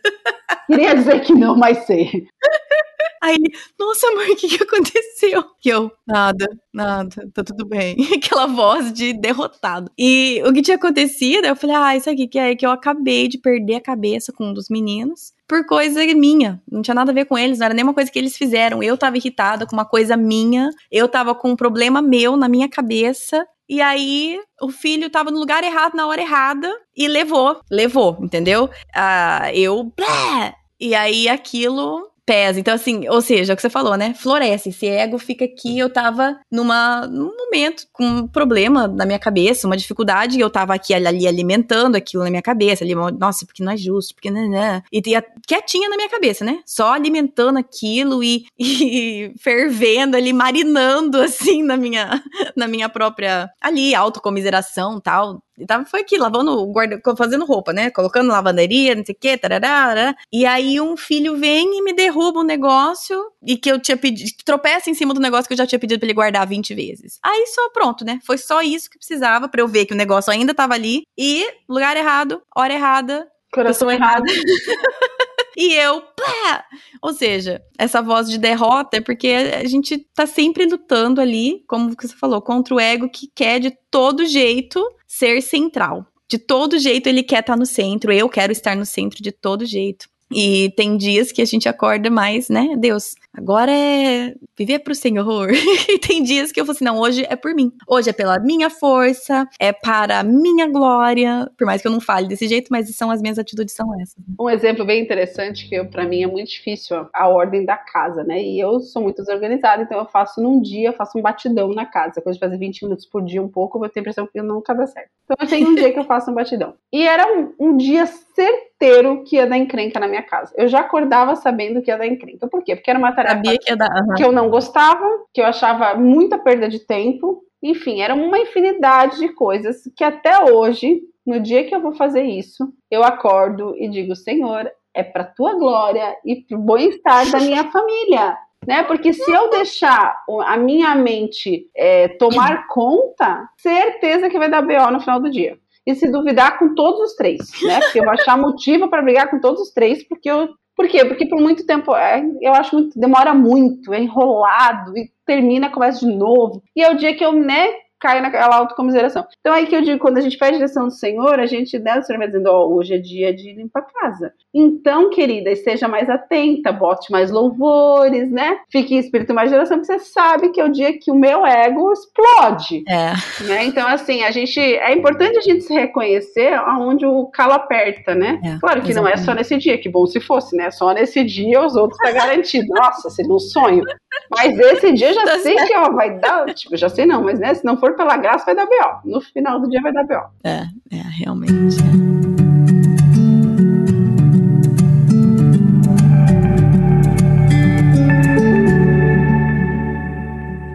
[0.66, 2.26] Queria dizer que não, mas sei.
[3.22, 5.44] Aí ele, nossa, mãe, o que, que aconteceu?
[5.64, 7.96] E eu, nada, nada, tá tudo bem.
[8.14, 9.90] Aquela voz de derrotado.
[9.98, 13.28] E o que tinha acontecido, eu falei, ah, isso aqui que é que eu acabei
[13.28, 16.62] de perder a cabeça com um dos meninos por coisa minha.
[16.70, 18.82] Não tinha nada a ver com eles, não era nenhuma coisa que eles fizeram.
[18.82, 22.68] Eu tava irritada com uma coisa minha, eu tava com um problema meu na minha
[22.68, 23.46] cabeça.
[23.68, 28.68] E aí, o filho tava no lugar errado, na hora errada, e levou, levou, entendeu?
[28.94, 30.54] Ah, eu, blé!
[30.78, 32.58] E aí, aquilo pesa.
[32.58, 34.14] Então, assim, ou seja, é o que você falou, né?
[34.14, 34.70] Floresce.
[34.70, 35.78] Esse ego fica aqui.
[35.78, 40.50] Eu tava numa, num momento com um problema na minha cabeça, uma dificuldade, e eu
[40.50, 42.84] tava aqui ali alimentando aquilo na minha cabeça.
[42.84, 44.82] Ali, nossa, porque não é justo, porque né, né.
[44.92, 46.60] E ia quietinha na minha cabeça, né?
[46.66, 52.22] Só alimentando aquilo e, e fervendo ali, marinando, assim, na minha,
[52.56, 55.42] na minha própria, ali, autocomiseração tal.
[55.58, 57.90] E tava, foi aqui, lavando, guarda, fazendo roupa, né?
[57.90, 62.40] Colocando lavanderia, não sei o quê, tarará, E aí um filho vem e me derruba
[62.40, 65.66] um negócio e que eu tinha pedido, tropeça em cima do negócio que eu já
[65.66, 67.18] tinha pedido pra ele guardar 20 vezes.
[67.22, 68.18] Aí só pronto, né?
[68.24, 71.46] Foi só isso que precisava para eu ver que o negócio ainda tava ali e
[71.68, 74.24] lugar errado, hora errada, coração errado.
[75.56, 76.64] E eu, pá!
[77.00, 81.94] Ou seja, essa voz de derrota é porque a gente tá sempre lutando ali, como
[81.96, 84.84] você falou, contra o ego que quer de todo jeito
[85.18, 86.06] ser central.
[86.28, 89.30] De todo jeito ele quer estar tá no centro, eu quero estar no centro de
[89.30, 90.08] todo jeito.
[90.32, 92.74] E tem dias que a gente acorda mais, né?
[92.76, 95.50] Deus, agora é viver pro Senhor.
[95.88, 97.72] e tem dias que eu falo assim: não, hoje é por mim.
[97.88, 101.50] Hoje é pela minha força, é para a minha glória.
[101.58, 104.16] Por mais que eu não fale desse jeito, mas são as minhas atitudes são essas.
[104.38, 108.42] Um exemplo bem interessante que para mim é muito difícil a ordem da casa, né?
[108.42, 112.20] E eu sou muito desorganizada, então eu faço num dia, faço um batidão na casa.
[112.20, 114.40] Coisa de fazer 20 minutos por dia, um pouco, eu vou ter a impressão que
[114.40, 115.08] nunca dá certo.
[115.24, 116.74] Então eu tenho um dia que eu faço um batidão.
[116.92, 120.52] E era um, um dia certeiro que ia dar encrenca na minha casa.
[120.56, 122.46] Eu já acordava sabendo que ia dar encrenca.
[122.46, 122.76] Por quê?
[122.76, 123.23] Porque era uma tarefa
[123.58, 124.14] que, dar, uhum.
[124.14, 127.42] que eu não gostava, que eu achava muita perda de tempo.
[127.62, 132.22] Enfim, era uma infinidade de coisas que até hoje, no dia que eu vou fazer
[132.22, 137.38] isso, eu acordo e digo: Senhor, é para tua glória e para o bem-estar da
[137.40, 138.36] minha família.
[138.66, 138.82] Né?
[138.84, 144.90] Porque se eu deixar a minha mente é, tomar conta, certeza que vai dar BO
[144.90, 147.80] no final do dia e se duvidar com todos os três, né?
[147.80, 150.48] Porque eu vou achar motivo para brigar com todos os três, porque eu.
[150.76, 151.04] Por quê?
[151.04, 156.00] Porque por muito tempo, é, eu acho muito, demora muito, é enrolado e termina, começa
[156.00, 156.62] de novo.
[156.74, 157.68] E é o dia que eu, né,
[158.04, 159.26] cai naquela autocomiseração.
[159.40, 161.98] Então aí que eu digo, quando a gente pede direção do Senhor, a gente, né,
[161.98, 164.34] o Senhor vai dizendo, ó, oh, hoje é dia de limpar a casa.
[164.52, 168.58] Então, querida, esteja mais atenta, bote mais louvores, né?
[168.70, 171.14] Fique em espírito mais de oração, porque você sabe que é o dia que o
[171.14, 172.84] meu ego explode.
[172.86, 173.14] É.
[173.44, 173.64] Né?
[173.64, 178.38] Então, assim, a gente, é importante a gente se reconhecer aonde o calo aperta, né?
[178.44, 178.96] É, claro que exatamente.
[178.96, 180.70] não é só nesse dia, que bom se fosse, né?
[180.70, 182.68] Só nesse dia os outros tá garantido.
[182.68, 183.82] Nossa, seria um sonho.
[184.30, 187.22] Mas esse dia eu já tá sei que, ó, vai dar, tipo, já sei não,
[187.22, 189.10] mas né, se não for pela graça, vai dar B.O.
[189.10, 190.24] No final do dia vai dar B.O.
[190.44, 191.76] É, é, realmente.
[191.80, 192.13] É.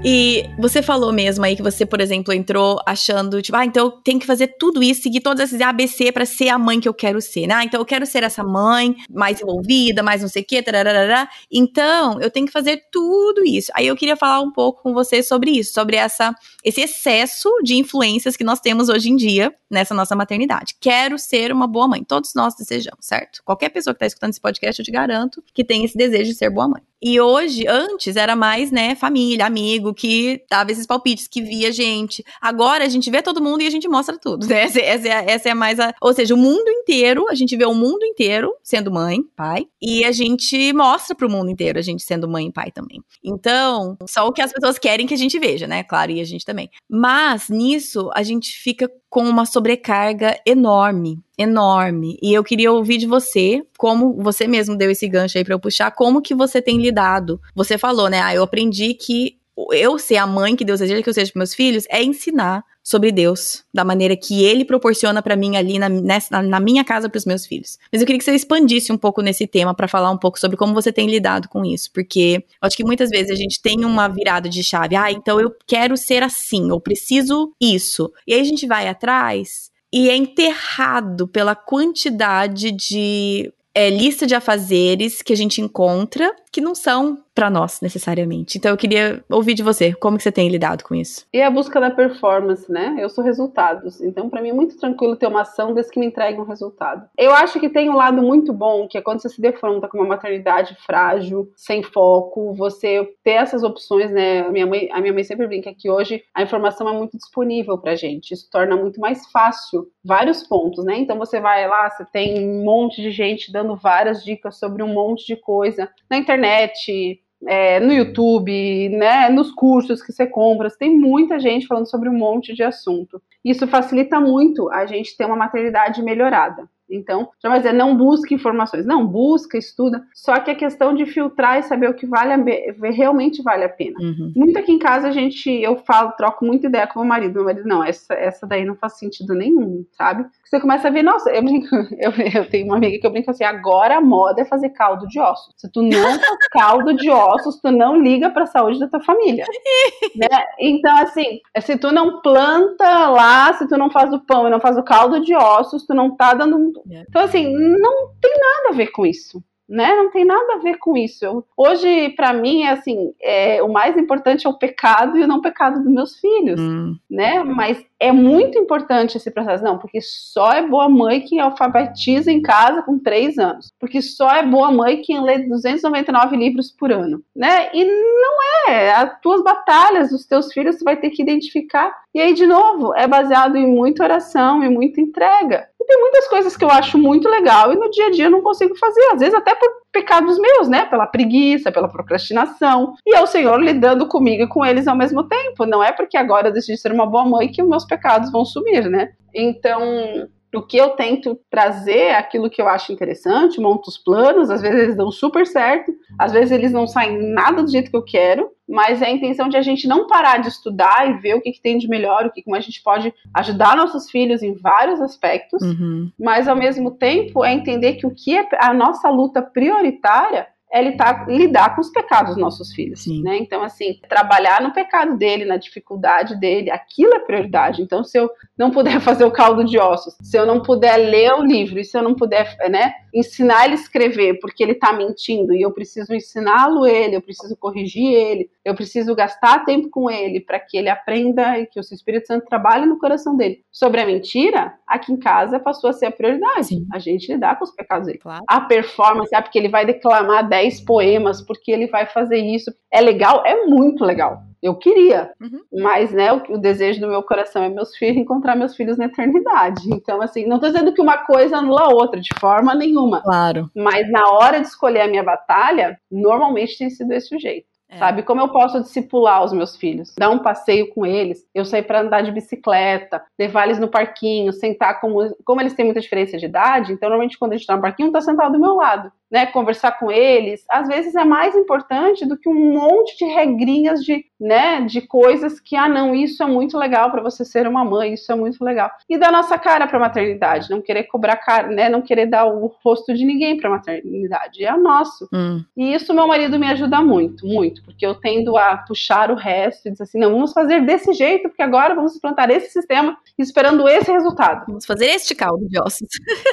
[0.03, 3.91] E você falou mesmo aí que você, por exemplo, entrou achando, tipo, ah, então eu
[3.91, 6.93] tenho que fazer tudo isso, seguir todas essas ABC para ser a mãe que eu
[6.93, 7.55] quero ser, né?
[7.55, 11.27] Ah, então eu quero ser essa mãe mais envolvida, mais não sei o quê, tararara.
[11.51, 13.71] Então, eu tenho que fazer tudo isso.
[13.75, 16.33] Aí eu queria falar um pouco com você sobre isso, sobre essa
[16.63, 20.75] esse excesso de influências que nós temos hoje em dia nessa nossa maternidade.
[20.79, 22.03] Quero ser uma boa mãe.
[22.03, 23.41] Todos nós desejamos, certo?
[23.43, 26.37] Qualquer pessoa que está escutando esse podcast, eu te garanto que tem esse desejo de
[26.37, 26.81] ser boa mãe.
[27.01, 32.23] E hoje, antes, era mais, né, família, amigo, que dava esses palpites, que via gente.
[32.41, 34.59] Agora a gente vê todo mundo e a gente mostra tudo, né?
[34.69, 35.93] Essa, essa, é, essa é mais a.
[36.01, 40.03] Ou seja, o mundo inteiro, a gente vê o mundo inteiro sendo mãe, pai, e
[40.03, 43.01] a gente mostra pro mundo inteiro a gente sendo mãe e pai também.
[43.23, 45.83] Então, só o que as pessoas querem que a gente veja, né?
[45.83, 46.69] Claro, e a gente também.
[46.89, 52.17] Mas nisso, a gente fica com uma sobrecarga enorme, enorme.
[52.21, 55.59] E eu queria ouvir de você, como você mesmo deu esse gancho aí para eu
[55.59, 57.41] puxar, como que você tem lidado?
[57.55, 58.21] Você falou, né?
[58.21, 59.38] Ah, eu aprendi que
[59.71, 62.63] eu ser a mãe que Deus deseja que eu seja para meus filhos é ensinar
[62.83, 67.09] sobre Deus, da maneira que Ele proporciona para mim ali na, nessa, na minha casa
[67.09, 67.77] para os meus filhos.
[67.91, 70.57] Mas eu queria que você expandisse um pouco nesse tema para falar um pouco sobre
[70.57, 74.07] como você tem lidado com isso, porque acho que muitas vezes a gente tem uma
[74.07, 74.95] virada de chave.
[74.95, 78.11] Ah, então eu quero ser assim, eu preciso isso.
[78.25, 84.35] E aí a gente vai atrás e é enterrado pela quantidade de é, lista de
[84.35, 88.57] afazeres que a gente encontra que não são para nós necessariamente.
[88.57, 91.25] Então eu queria ouvir de você, como que você tem lidado com isso?
[91.33, 92.97] E a busca da performance, né?
[92.99, 94.01] Eu sou resultados.
[94.01, 97.07] Então para mim é muito tranquilo ter uma ação desde que me entregue um resultado.
[97.17, 99.97] Eu acho que tem um lado muito bom, que é quando você se defronta com
[99.97, 104.41] uma maternidade frágil, sem foco, você ter essas opções, né?
[104.41, 107.77] A minha mãe, a minha mãe sempre brinca que hoje a informação é muito disponível
[107.77, 108.33] pra gente.
[108.33, 110.97] Isso torna muito mais fácil vários pontos, né?
[110.97, 114.93] Então você vai lá, você tem um monte de gente dando várias dicas sobre um
[114.93, 120.97] monte de coisa na internet, é, no YouTube, né, nos cursos que você compra, tem
[120.97, 123.21] muita gente falando sobre um monte de assunto.
[123.43, 126.69] Isso facilita muito a gente ter uma maternidade melhorada.
[126.89, 128.85] Então, já vai dizer, não busque informações.
[128.85, 130.03] Não, busca, estuda.
[130.13, 133.69] Só que a questão de filtrar e saber o que vale a, realmente vale a
[133.69, 133.97] pena.
[133.99, 134.33] Uhum.
[134.35, 137.35] Muito aqui em casa a gente, eu falo, troco muita ideia com o meu marido.
[137.35, 140.25] Meu marido, não, essa, essa daí não faz sentido nenhum, sabe?
[140.49, 141.67] Você começa a ver, nossa, eu brinco,
[141.99, 145.07] eu, eu tenho uma amiga que eu brinco assim, agora a moda é fazer caldo
[145.07, 145.53] de ossos.
[145.55, 146.19] Se tu não faz
[146.51, 149.45] caldo de ossos, tu não liga pra saúde da tua família.
[150.15, 150.27] né?
[150.59, 154.59] Então, assim, se tu não planta lá, se tu não faz o pão e não
[154.59, 156.71] faz o caldo de ossos, tu não tá dando.
[156.89, 157.05] É.
[157.07, 159.95] Então, assim, não tem nada a ver com isso né?
[159.95, 161.45] Não tem nada a ver com isso.
[161.55, 165.41] hoje, para mim, é assim, é, o mais importante é o pecado e o não
[165.41, 166.95] pecado dos meus filhos, hum.
[167.07, 167.43] né?
[167.43, 172.41] Mas é muito importante esse processo, não, porque só é boa mãe quem alfabetiza em
[172.41, 177.21] casa com três anos, porque só é boa mãe quem lê 299 livros por ano,
[177.35, 177.69] né?
[177.71, 181.93] E não é, as tuas batalhas, os teus filhos, tu vai ter que identificar.
[182.15, 186.55] E aí, de novo, é baseado em muita oração e muita entrega tem muitas coisas
[186.55, 189.19] que eu acho muito legal e no dia a dia eu não consigo fazer, às
[189.19, 190.85] vezes até por pecados meus, né?
[190.85, 192.93] Pela preguiça, pela procrastinação.
[193.07, 195.65] E é o Senhor lidando comigo e com eles ao mesmo tempo.
[195.65, 198.45] Não é porque agora eu decidi ser uma boa mãe que os meus pecados vão
[198.45, 199.13] sumir, né?
[199.33, 204.61] Então, o que eu tento trazer aquilo que eu acho interessante, monto os planos, às
[204.61, 208.03] vezes eles dão super certo, às vezes eles não saem nada do jeito que eu
[208.03, 211.41] quero, mas é a intenção de a gente não parar de estudar e ver o
[211.41, 214.53] que, que tem de melhor, o que como a gente pode ajudar nossos filhos em
[214.55, 216.11] vários aspectos, uhum.
[216.19, 220.81] mas ao mesmo tempo é entender que o que é a nossa luta prioritária é
[220.83, 223.23] lidar, lidar com os pecados dos nossos filhos, Sim.
[223.23, 223.37] né?
[223.37, 227.81] Então, assim, trabalhar no pecado dele, na dificuldade dele, aquilo é prioridade.
[227.81, 228.29] Então, se eu
[228.59, 231.85] não puder fazer o caldo de ossos, se eu não puder ler o livro, e
[231.85, 235.71] se eu não puder, né, ensinar ele a escrever porque ele tá mentindo e eu
[235.71, 240.77] preciso ensiná-lo ele, eu preciso corrigir ele, eu preciso gastar tempo com ele para que
[240.77, 245.13] ele aprenda e que o Espírito Santo trabalhe no coração dele sobre a mentira, aqui
[245.13, 246.65] em casa passou a ser a prioridade.
[246.65, 246.87] Sim.
[246.91, 248.19] A gente lidar com os pecados dele.
[248.19, 248.43] Claro.
[248.47, 252.71] A performance, ah, porque ele vai declamar 10 poemas, porque ele vai fazer isso.
[252.91, 253.43] É legal?
[253.45, 254.43] É muito legal.
[254.61, 255.61] Eu queria, uhum.
[255.71, 259.05] mas né, o, o, desejo do meu coração é meus filhos encontrar meus filhos na
[259.05, 259.81] eternidade.
[259.87, 263.21] Então, assim, não estou dizendo que uma coisa anula a outra, de forma nenhuma.
[263.21, 263.69] Claro.
[263.75, 267.67] Mas na hora de escolher a minha batalha, normalmente tem sido esse o jeito.
[267.89, 267.97] É.
[267.97, 268.21] Sabe?
[268.21, 270.13] Como eu posso discipular os meus filhos?
[270.17, 274.53] Dar um passeio com eles, eu sair para andar de bicicleta, levar eles no parquinho,
[274.53, 275.35] sentar como.
[275.43, 278.11] Como eles têm muita diferença de idade, então normalmente quando a gente tá no parquinho,
[278.11, 282.37] tá sentado do meu lado né, conversar com eles, às vezes é mais importante do
[282.37, 286.77] que um monte de regrinhas de, né, de coisas que, ah, não, isso é muito
[286.77, 288.89] legal para você ser uma mãe, isso é muito legal.
[289.07, 292.73] E dar nossa cara para maternidade, não querer cobrar cara, né, não querer dar o
[292.83, 295.27] rosto de ninguém para maternidade, é o nosso.
[295.31, 295.63] Hum.
[295.77, 299.87] E isso meu marido me ajuda muito, muito, porque eu tendo a puxar o resto
[299.87, 303.87] e dizer assim, não, vamos fazer desse jeito, porque agora vamos implantar esse sistema esperando
[303.87, 304.65] esse resultado.
[304.67, 306.07] Vamos fazer este caldo de ossos.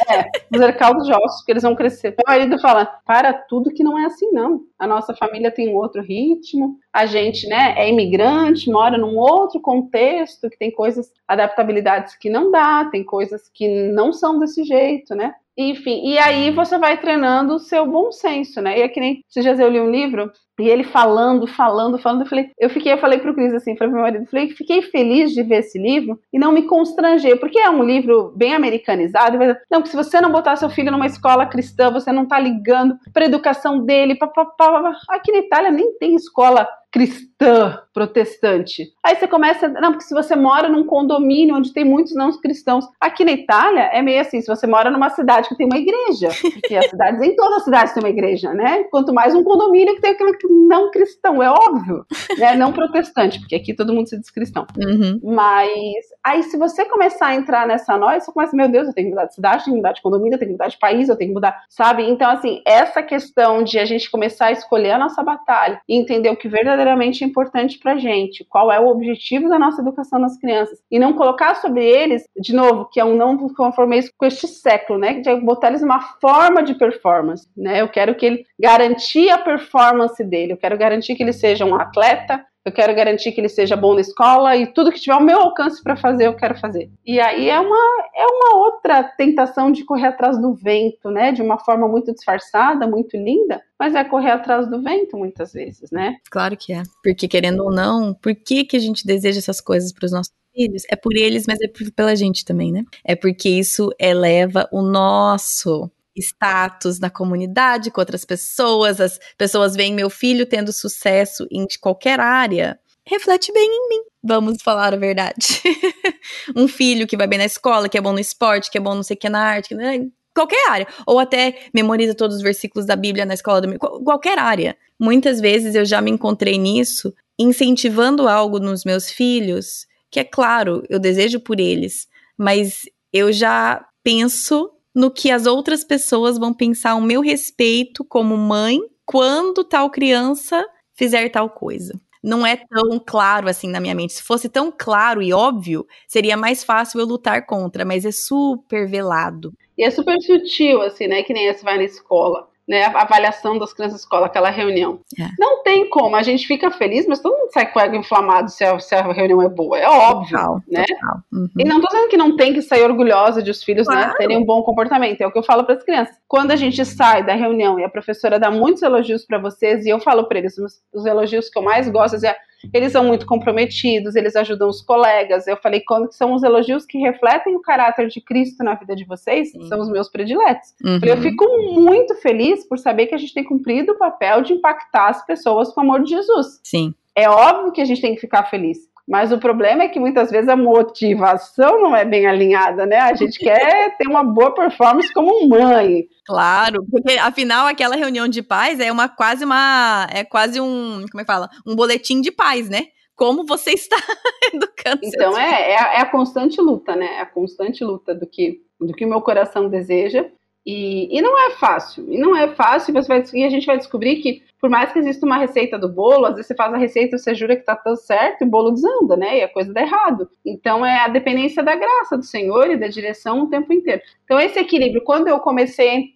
[0.08, 2.10] É, fazer caldo de ossos, porque eles vão crescer.
[2.10, 4.62] Meu marido fala, para tudo que não é assim, não.
[4.76, 9.60] A nossa família tem um outro ritmo, a gente, né, é imigrante, mora num outro
[9.60, 15.14] contexto, que tem coisas, adaptabilidades que não dá, tem coisas que não são desse jeito,
[15.14, 15.34] né?
[15.58, 18.78] Enfim, e aí você vai treinando o seu bom senso, né?
[18.78, 22.22] E é que nem esses dias eu li um livro e ele falando, falando, falando,
[22.22, 24.82] eu falei, eu fiquei, eu falei pro Cris assim, falei pro meu marido, falei, fiquei
[24.82, 29.38] feliz de ver esse livro e não me constranger, porque é um livro bem americanizado,
[29.70, 32.96] não, que se você não botar seu filho numa escola cristã, você não tá ligando
[33.12, 38.90] pra educação dele, papapá, aqui na Itália nem tem escola cristã protestante.
[39.04, 42.86] Aí você começa, não, porque se você mora num condomínio onde tem muitos não cristãos,
[42.98, 46.30] aqui na Itália é meio assim, se você mora numa cidade que tem uma igreja,
[46.40, 48.84] porque as cidades, em todas as cidades tem uma igreja, né?
[48.84, 50.32] Quanto mais um condomínio que tem aquilo
[50.68, 52.06] não cristão, é óbvio,
[52.38, 52.54] né?
[52.54, 54.66] Não protestante, porque aqui todo mundo se diz cristão.
[54.78, 55.20] Uhum.
[55.22, 59.08] Mas aí se você começar a entrar nessa noia, você começa, meu Deus, eu tenho
[59.08, 60.78] que mudar de cidade, eu tenho que mudar de condomínio, eu tenho que mudar de
[60.78, 62.08] país, eu tenho que mudar, sabe?
[62.08, 66.30] Então assim, essa questão de a gente começar a escolher a nossa batalha e entender
[66.30, 70.18] o que verdadeiramente verdadeiramente importante para a gente, qual é o objetivo da nossa educação
[70.18, 74.26] nas crianças, e não colocar sobre eles, de novo, que é um não conformismo com
[74.26, 78.46] este século, né, de botar eles numa forma de performance, né, eu quero que ele
[78.58, 83.30] garantir a performance dele, eu quero garantir que ele seja um atleta, eu quero garantir
[83.30, 86.26] que ele seja bom na escola e tudo que tiver ao meu alcance para fazer,
[86.26, 86.90] eu quero fazer.
[87.06, 87.76] E aí é uma,
[88.12, 91.30] é uma outra tentação de correr atrás do vento, né?
[91.30, 95.92] De uma forma muito disfarçada, muito linda, mas é correr atrás do vento muitas vezes,
[95.92, 96.16] né?
[96.28, 96.82] Claro que é.
[97.04, 100.32] Porque querendo ou não, por que, que a gente deseja essas coisas para os nossos
[100.52, 100.82] filhos?
[100.90, 102.82] É por eles, mas é por, pela gente também, né?
[103.04, 109.94] É porque isso eleva o nosso status na comunidade com outras pessoas, as pessoas veem
[109.94, 114.02] meu filho tendo sucesso em qualquer área, reflete bem em mim.
[114.22, 115.62] Vamos falar a verdade.
[116.56, 118.94] um filho que vai bem na escola, que é bom no esporte, que é bom
[118.94, 120.06] não sei o que na arte, né?
[120.36, 120.86] qualquer área.
[121.06, 124.76] Ou até memoriza todos os versículos da Bíblia na escola do qualquer área.
[125.00, 130.82] Muitas vezes eu já me encontrei nisso, incentivando algo nos meus filhos, que é claro,
[130.90, 136.92] eu desejo por eles, mas eu já penso no que as outras pessoas vão pensar
[136.92, 141.92] ao meu respeito como mãe quando tal criança fizer tal coisa.
[142.24, 144.14] Não é tão claro assim na minha mente.
[144.14, 148.88] Se fosse tão claro e óbvio, seria mais fácil eu lutar contra, mas é super
[148.88, 149.52] velado.
[149.76, 151.22] E é super sutil, assim, né?
[151.22, 155.00] Que nem você vai na escola né, a avaliação das crianças escola, aquela reunião.
[155.18, 155.28] É.
[155.38, 158.50] Não tem como, a gente fica feliz, mas todo mundo sai com o ego inflamado
[158.50, 160.84] se a, se a reunião é boa, é óbvio, total, né?
[160.84, 161.18] Total.
[161.32, 161.48] Uhum.
[161.58, 164.10] E não tô dizendo que não tem que sair orgulhosa de os filhos, né, claro.
[164.10, 166.16] né, terem um bom comportamento, é o que eu falo para as crianças.
[166.26, 169.90] Quando a gente sai da reunião e a professora dá muitos elogios para vocês, e
[169.90, 170.56] eu falo para eles,
[170.92, 172.36] os elogios que eu mais gosto é
[172.72, 175.46] eles são muito comprometidos, eles ajudam os colegas.
[175.46, 179.04] Eu falei, quando são os elogios que refletem o caráter de Cristo na vida de
[179.04, 179.68] vocês, Sim.
[179.68, 180.74] são os meus prediletos.
[180.84, 181.00] Uhum.
[181.02, 185.08] Eu fico muito feliz por saber que a gente tem cumprido o papel de impactar
[185.08, 186.60] as pessoas com o amor de Jesus.
[186.62, 186.94] Sim.
[187.14, 188.78] É óbvio que a gente tem que ficar feliz.
[189.08, 192.98] Mas o problema é que muitas vezes a motivação não é bem alinhada, né?
[192.98, 196.08] A gente quer ter uma boa performance como mãe.
[196.26, 201.20] Claro, porque afinal aquela reunião de pais é uma quase uma é quase um, como
[201.20, 201.48] é que fala?
[201.64, 202.86] Um boletim de paz, né?
[203.14, 203.96] Como você está
[204.52, 205.00] educando.
[205.04, 207.18] Então é, é a, é, a, constante luta, né?
[207.18, 210.26] É a constante luta do que do que o meu coração deseja
[210.66, 213.78] e, e não é fácil, e não é fácil, você vai, e a gente vai
[213.78, 216.76] descobrir que, por mais que exista uma receita do bolo, às vezes você faz a
[216.76, 219.38] receita, você jura que tá tudo certo, e o bolo desanda, né?
[219.38, 220.28] E a coisa dá errado.
[220.44, 224.02] Então é a dependência da graça do Senhor e da direção o tempo inteiro.
[224.24, 226.14] Então, esse equilíbrio, quando eu comecei,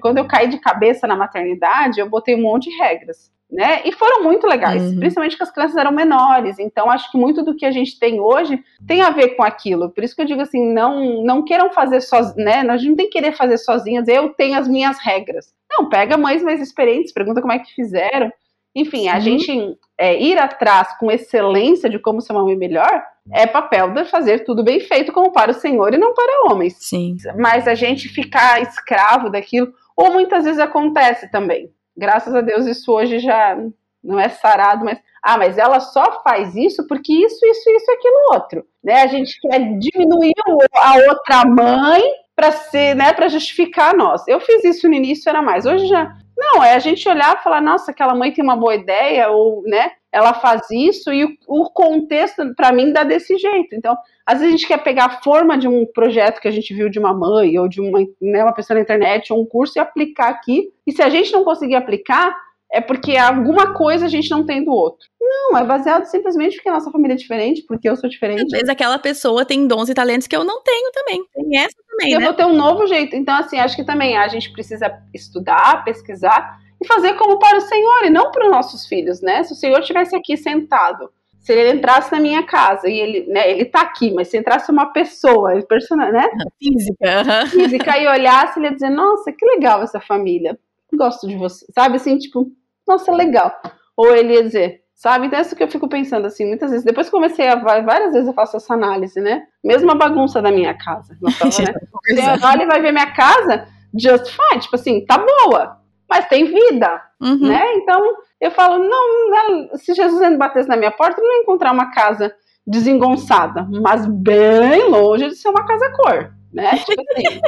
[0.00, 3.82] quando eu caí de cabeça na maternidade, eu botei um monte de regras né?
[3.84, 4.98] E foram muito legais, uhum.
[4.98, 6.58] principalmente que as crianças eram menores.
[6.58, 9.90] Então, acho que muito do que a gente tem hoje tem a ver com aquilo.
[9.90, 12.60] Por isso que eu digo assim, não não queiram fazer sozinhos, né?
[12.60, 14.06] A gente não tem que querer fazer sozinhas.
[14.06, 15.52] Eu tenho as minhas regras.
[15.68, 18.30] Não, pega mães mais experientes, pergunta como é que fizeram.
[18.74, 23.44] Enfim, a gente é, ir atrás com excelência de como ser uma mãe melhor é
[23.46, 26.76] papel de fazer tudo bem feito como para o Senhor e não para homens.
[26.78, 27.16] Sim.
[27.36, 31.68] Mas a gente ficar escravo daquilo, ou muitas vezes acontece também
[32.00, 33.56] graças a Deus isso hoje já
[34.02, 38.34] não é sarado, mas ah, mas ela só faz isso porque isso, isso, isso, aquilo
[38.34, 39.02] outro, né?
[39.02, 40.32] A gente quer diminuir
[40.74, 42.02] a outra mãe
[42.34, 44.26] para ser, né, para justificar nós.
[44.26, 45.66] Eu fiz isso no início era mais.
[45.66, 48.74] Hoje já não, é a gente olhar e falar, nossa, aquela mãe tem uma boa
[48.74, 53.74] ideia ou, né, ela faz isso e o, o contexto para mim dá desse jeito.
[53.74, 53.96] Então,
[54.26, 56.88] às vezes a gente quer pegar a forma de um projeto que a gente viu
[56.88, 59.80] de uma mãe ou de uma, né, uma pessoa na internet ou um curso e
[59.80, 60.72] aplicar aqui.
[60.86, 62.36] E se a gente não conseguir aplicar,
[62.72, 65.08] é porque alguma coisa a gente não tem do outro.
[65.20, 68.42] Não, é baseado simplesmente porque a nossa família é diferente, porque eu sou diferente.
[68.42, 71.22] Às vezes aquela pessoa tem dons e talentos que eu não tenho também.
[71.34, 72.14] Tem essa também.
[72.14, 72.16] E né?
[72.16, 73.14] eu vou ter um novo jeito.
[73.14, 77.62] Então, assim, acho que também a gente precisa estudar, pesquisar e fazer como para o
[77.62, 79.42] Senhor e não para os nossos filhos, né?
[79.42, 81.10] Se o Senhor estivesse aqui sentado
[81.40, 84.70] se ele entrasse na minha casa e ele, né, ele tá aqui, mas se entrasse
[84.70, 86.28] uma pessoa, persona, né?
[86.58, 87.46] Física.
[87.46, 90.58] Física e olhasse, ele ia dizer, nossa, que legal essa família.
[90.92, 91.64] Gosto de você.
[91.72, 92.50] Sabe assim, tipo,
[92.86, 93.52] nossa, legal.
[93.96, 95.26] Ou ele ia dizer, sabe?
[95.26, 96.84] Então é isso que eu fico pensando assim, muitas vezes.
[96.84, 99.42] Depois que comecei a várias vezes eu faço essa análise, né?
[99.64, 101.16] Mesmo a bagunça da minha casa.
[101.22, 101.72] Nossa, né?
[102.06, 103.66] Você olha e vai ver minha casa
[103.98, 105.79] just fine, tipo assim, tá boa,
[106.10, 107.48] mas tem vida, uhum.
[107.48, 107.74] né?
[107.76, 108.02] Então
[108.40, 111.92] eu falo, não, se Jesus ainda batesse na minha porta, eu não ia encontrar uma
[111.92, 112.34] casa
[112.66, 116.70] desengonçada, mas bem longe de ser uma casa cor, né?
[116.84, 117.40] Tipo assim,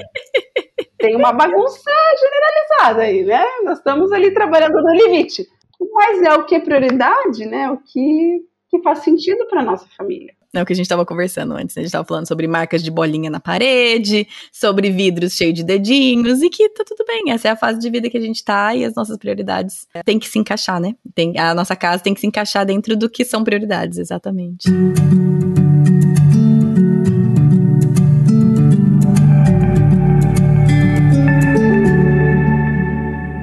[0.99, 1.91] tem uma bagunça
[2.21, 3.45] generalizada aí, né?
[3.65, 5.45] Nós estamos ali trabalhando no limite.
[5.93, 7.69] Mas é o que é prioridade, né?
[7.71, 10.33] O que, que faz sentido para nossa família.
[10.55, 11.81] É o que a gente estava conversando antes, né?
[11.81, 16.43] A gente estava falando sobre marcas de bolinha na parede, sobre vidros cheios de dedinhos,
[16.43, 18.75] e que tá tudo bem, essa é a fase de vida que a gente tá
[18.75, 20.95] e as nossas prioridades tem que se encaixar, né?
[21.15, 24.69] Tem, a nossa casa tem que se encaixar dentro do que são prioridades, exatamente.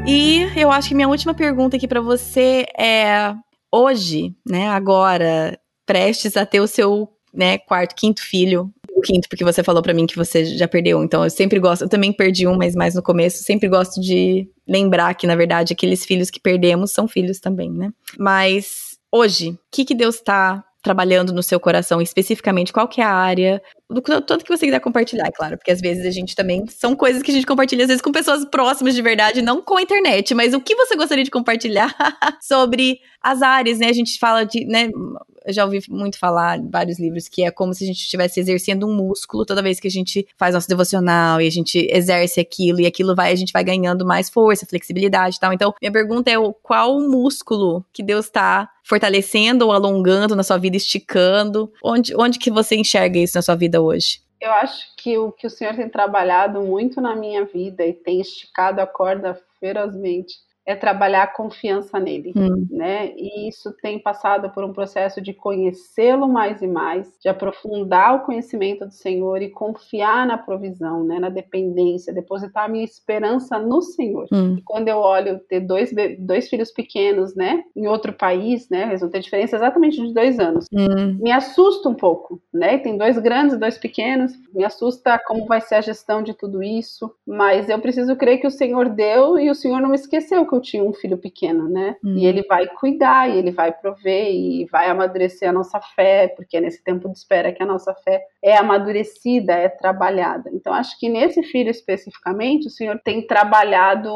[0.05, 3.33] E eu acho que minha última pergunta aqui para você é:
[3.71, 8.71] hoje, né, agora, prestes a ter o seu né, quarto, quinto filho.
[8.95, 11.03] O quinto, porque você falou para mim que você já perdeu.
[11.03, 11.81] Então, eu sempre gosto.
[11.83, 13.43] Eu também perdi um, mas mais no começo.
[13.43, 17.89] Sempre gosto de lembrar que, na verdade, aqueles filhos que perdemos são filhos também, né?
[18.19, 22.71] Mas hoje, o que, que Deus tá trabalhando no seu coração especificamente?
[22.71, 23.59] Qual que é a área?
[23.89, 26.95] Do tanto que você quiser compartilhar, é claro, porque às vezes a gente também são
[26.95, 29.81] coisas que a gente compartilha às vezes com pessoas próximas de verdade, não com a
[29.81, 31.93] internet, mas o que você gostaria de compartilhar
[32.41, 33.87] sobre as áreas, né?
[33.87, 34.89] A gente fala de, né,
[35.49, 38.39] eu já ouvi muito falar em vários livros que é como se a gente estivesse
[38.39, 42.39] exercendo um músculo toda vez que a gente faz nosso devocional e a gente exerce
[42.39, 45.51] aquilo e aquilo vai, a gente vai ganhando mais força, flexibilidade e tal.
[45.51, 50.77] Então, minha pergunta é qual músculo que Deus está fortalecendo ou alongando na sua vida,
[50.77, 51.71] esticando?
[51.83, 54.21] Onde, onde que você enxerga isso na sua vida hoje?
[54.39, 58.21] Eu acho que o que o Senhor tem trabalhado muito na minha vida e tem
[58.21, 60.35] esticado a corda ferozmente
[60.69, 62.67] é trabalhar a confiança nele, hum.
[62.69, 63.11] né?
[63.17, 68.19] E isso tem passado por um processo de conhecê-lo mais e mais, de aprofundar o
[68.19, 71.17] conhecimento do Senhor e confiar na provisão, né?
[71.17, 74.27] Na dependência, depositar a minha esperança no Senhor.
[74.31, 74.57] Hum.
[74.63, 77.63] quando eu olho ter dois, dois filhos pequenos, né?
[77.75, 78.89] Em outro país, né?
[78.89, 80.67] Eles vão ter diferença exatamente de dois anos.
[80.71, 81.17] Hum.
[81.19, 82.77] Me assusta um pouco, né?
[82.77, 84.33] Tem dois grandes e dois pequenos.
[84.53, 87.11] Me assusta como vai ser a gestão de tudo isso.
[87.25, 90.83] Mas eu preciso crer que o Senhor deu e o Senhor não esqueceu que tinha
[90.83, 91.95] um filho pequeno, né?
[92.03, 92.15] Hum.
[92.17, 96.57] E ele vai cuidar, e ele vai prover, e vai amadurecer a nossa fé, porque
[96.57, 100.49] é nesse tempo de espera que a nossa fé é amadurecida, é trabalhada.
[100.53, 104.11] Então, acho que nesse filho especificamente, o Senhor tem trabalhado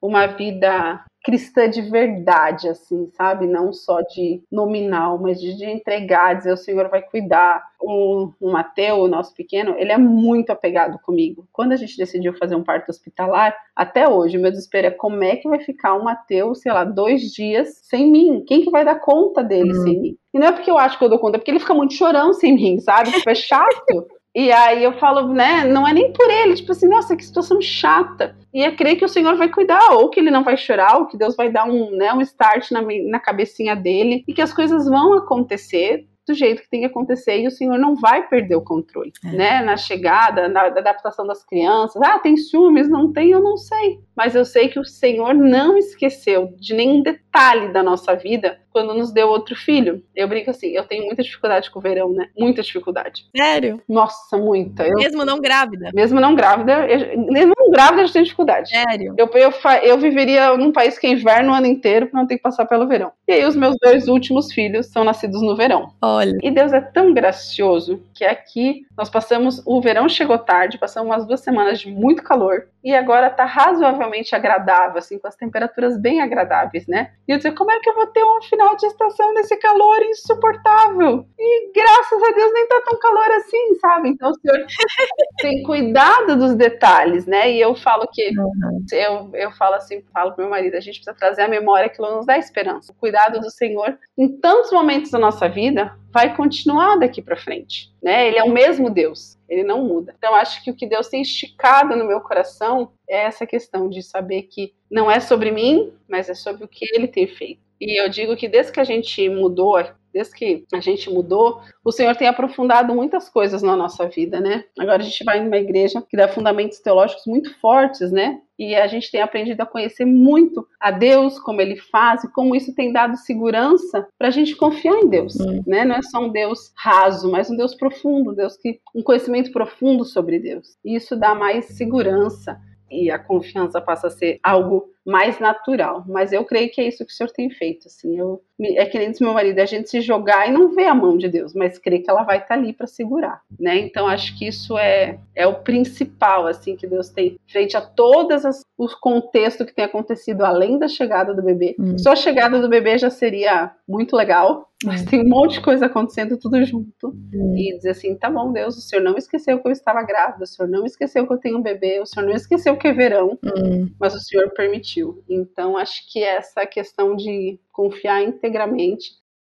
[0.00, 3.46] uma vida cristã de verdade, assim, sabe?
[3.46, 7.64] Não só de nominal, mas de, de entregar, dizer o Senhor vai cuidar.
[7.80, 11.46] O, o Mateu, o nosso pequeno, ele é muito apegado comigo.
[11.52, 15.22] Quando a gente decidiu fazer um parto hospitalar, até hoje, o meu desespero é como
[15.24, 18.44] é que vai ficar o Mateu, sei lá, dois dias sem mim?
[18.46, 19.82] Quem que vai dar conta dele uhum.
[19.82, 20.18] sem mim?
[20.32, 21.94] E não é porque eu acho que eu dou conta, é porque ele fica muito
[21.94, 23.12] chorão sem mim, sabe?
[23.12, 24.08] Tipo, é chato.
[24.34, 27.60] E aí eu falo, né, não é nem por ele, tipo assim, nossa, que situação
[27.62, 28.36] chata.
[28.52, 31.06] E é crer que o Senhor vai cuidar, ou que ele não vai chorar, ou
[31.06, 34.52] que Deus vai dar um, né, um start na, na cabecinha dele, e que as
[34.52, 38.56] coisas vão acontecer do jeito que tem que acontecer e o senhor não vai perder
[38.56, 39.32] o controle, é.
[39.32, 39.62] né?
[39.62, 42.00] Na chegada, na adaptação das crianças.
[42.02, 42.88] Ah, tem ciúmes?
[42.88, 43.30] Não tem?
[43.30, 44.00] Eu não sei.
[44.16, 48.92] Mas eu sei que o Senhor não esqueceu de nenhum detalhe da nossa vida quando
[48.92, 50.02] nos deu outro filho.
[50.16, 52.28] Eu brinco assim, eu tenho muita dificuldade com o verão, né?
[52.36, 53.24] Muita dificuldade.
[53.34, 53.80] Sério?
[53.88, 54.84] Nossa, muita.
[54.84, 55.90] Eu, mesmo não grávida?
[55.94, 58.70] Mesmo não grávida, eu, mesmo não grávida eu tenho dificuldade.
[58.70, 59.14] Sério?
[59.16, 59.52] Eu, eu,
[59.84, 62.66] eu viveria num país que é inverno o ano inteiro pra não ter que passar
[62.66, 63.12] pelo verão.
[63.28, 65.92] E aí os meus dois últimos filhos são nascidos no verão.
[66.02, 66.36] Olha.
[66.42, 71.24] E Deus é tão gracioso que aqui nós passamos, o verão chegou tarde, passamos umas
[71.24, 76.20] duas semanas de muito calor e agora tá razoavelmente agradável, assim, com as temperaturas bem
[76.20, 77.12] agradáveis, né?
[77.26, 80.02] E eu dizer, como é que eu vou ter um final de estação nesse calor
[80.02, 81.26] insuportável?
[81.38, 84.08] E graças a Deus nem tá tão calor assim, sabe?
[84.10, 84.66] Então o senhor
[85.40, 87.52] tem cuidado dos detalhes, né?
[87.52, 88.84] E eu falo que, uhum.
[88.92, 92.00] eu, eu falo assim, falo pro meu marido, a gente precisa trazer a memória que
[92.00, 92.92] nos dá esperança.
[92.92, 97.92] O cuidado do Senhor em tantos momentos da nossa vida vai continuar daqui para frente,
[98.00, 98.28] né?
[98.28, 100.14] Ele é o mesmo Deus, ele não muda.
[100.16, 104.00] Então acho que o que Deus tem esticado no meu coração é essa questão de
[104.00, 107.63] saber que não é sobre mim, mas é sobre o que ele tem feito.
[107.80, 109.76] E eu digo que desde que a gente mudou,
[110.12, 114.64] desde que a gente mudou, o Senhor tem aprofundado muitas coisas na nossa vida, né?
[114.78, 118.40] Agora a gente vai numa igreja que dá fundamentos teológicos muito fortes, né?
[118.56, 122.54] E a gente tem aprendido a conhecer muito a Deus, como Ele faz e como
[122.54, 125.64] isso tem dado segurança para a gente confiar em Deus, hum.
[125.66, 125.84] né?
[125.84, 129.50] Não é só um Deus raso, mas um Deus profundo, um Deus que um conhecimento
[129.50, 130.76] profundo sobre Deus.
[130.84, 132.56] E isso dá mais segurança
[132.88, 136.04] e a confiança passa a ser algo mais natural.
[136.06, 137.88] Mas eu creio que é isso que o Senhor tem feito.
[137.88, 140.84] Assim, eu, é que nem diz meu marido, a gente se jogar e não vê
[140.84, 143.78] a mão de Deus, mas crê que ela vai estar tá ali para segurar, né?
[143.78, 148.44] Então acho que isso é, é o principal assim que Deus tem frente a todas
[148.44, 151.76] as os contextos que tem acontecido além da chegada do bebê.
[151.78, 151.96] Hum.
[151.96, 155.06] Só a chegada do bebê já seria muito legal, mas hum.
[155.06, 157.08] tem um monte de coisa acontecendo tudo junto.
[157.32, 157.54] Hum.
[157.56, 160.46] E dizer assim, tá bom, Deus, o Senhor não esqueceu que eu estava grávida, o
[160.46, 163.38] Senhor não esqueceu que eu tenho um bebê, o Senhor não esqueceu que é verão,
[163.44, 163.88] hum.
[163.98, 164.93] mas o Senhor permitiu
[165.28, 169.12] então, acho que essa questão de confiar integramente.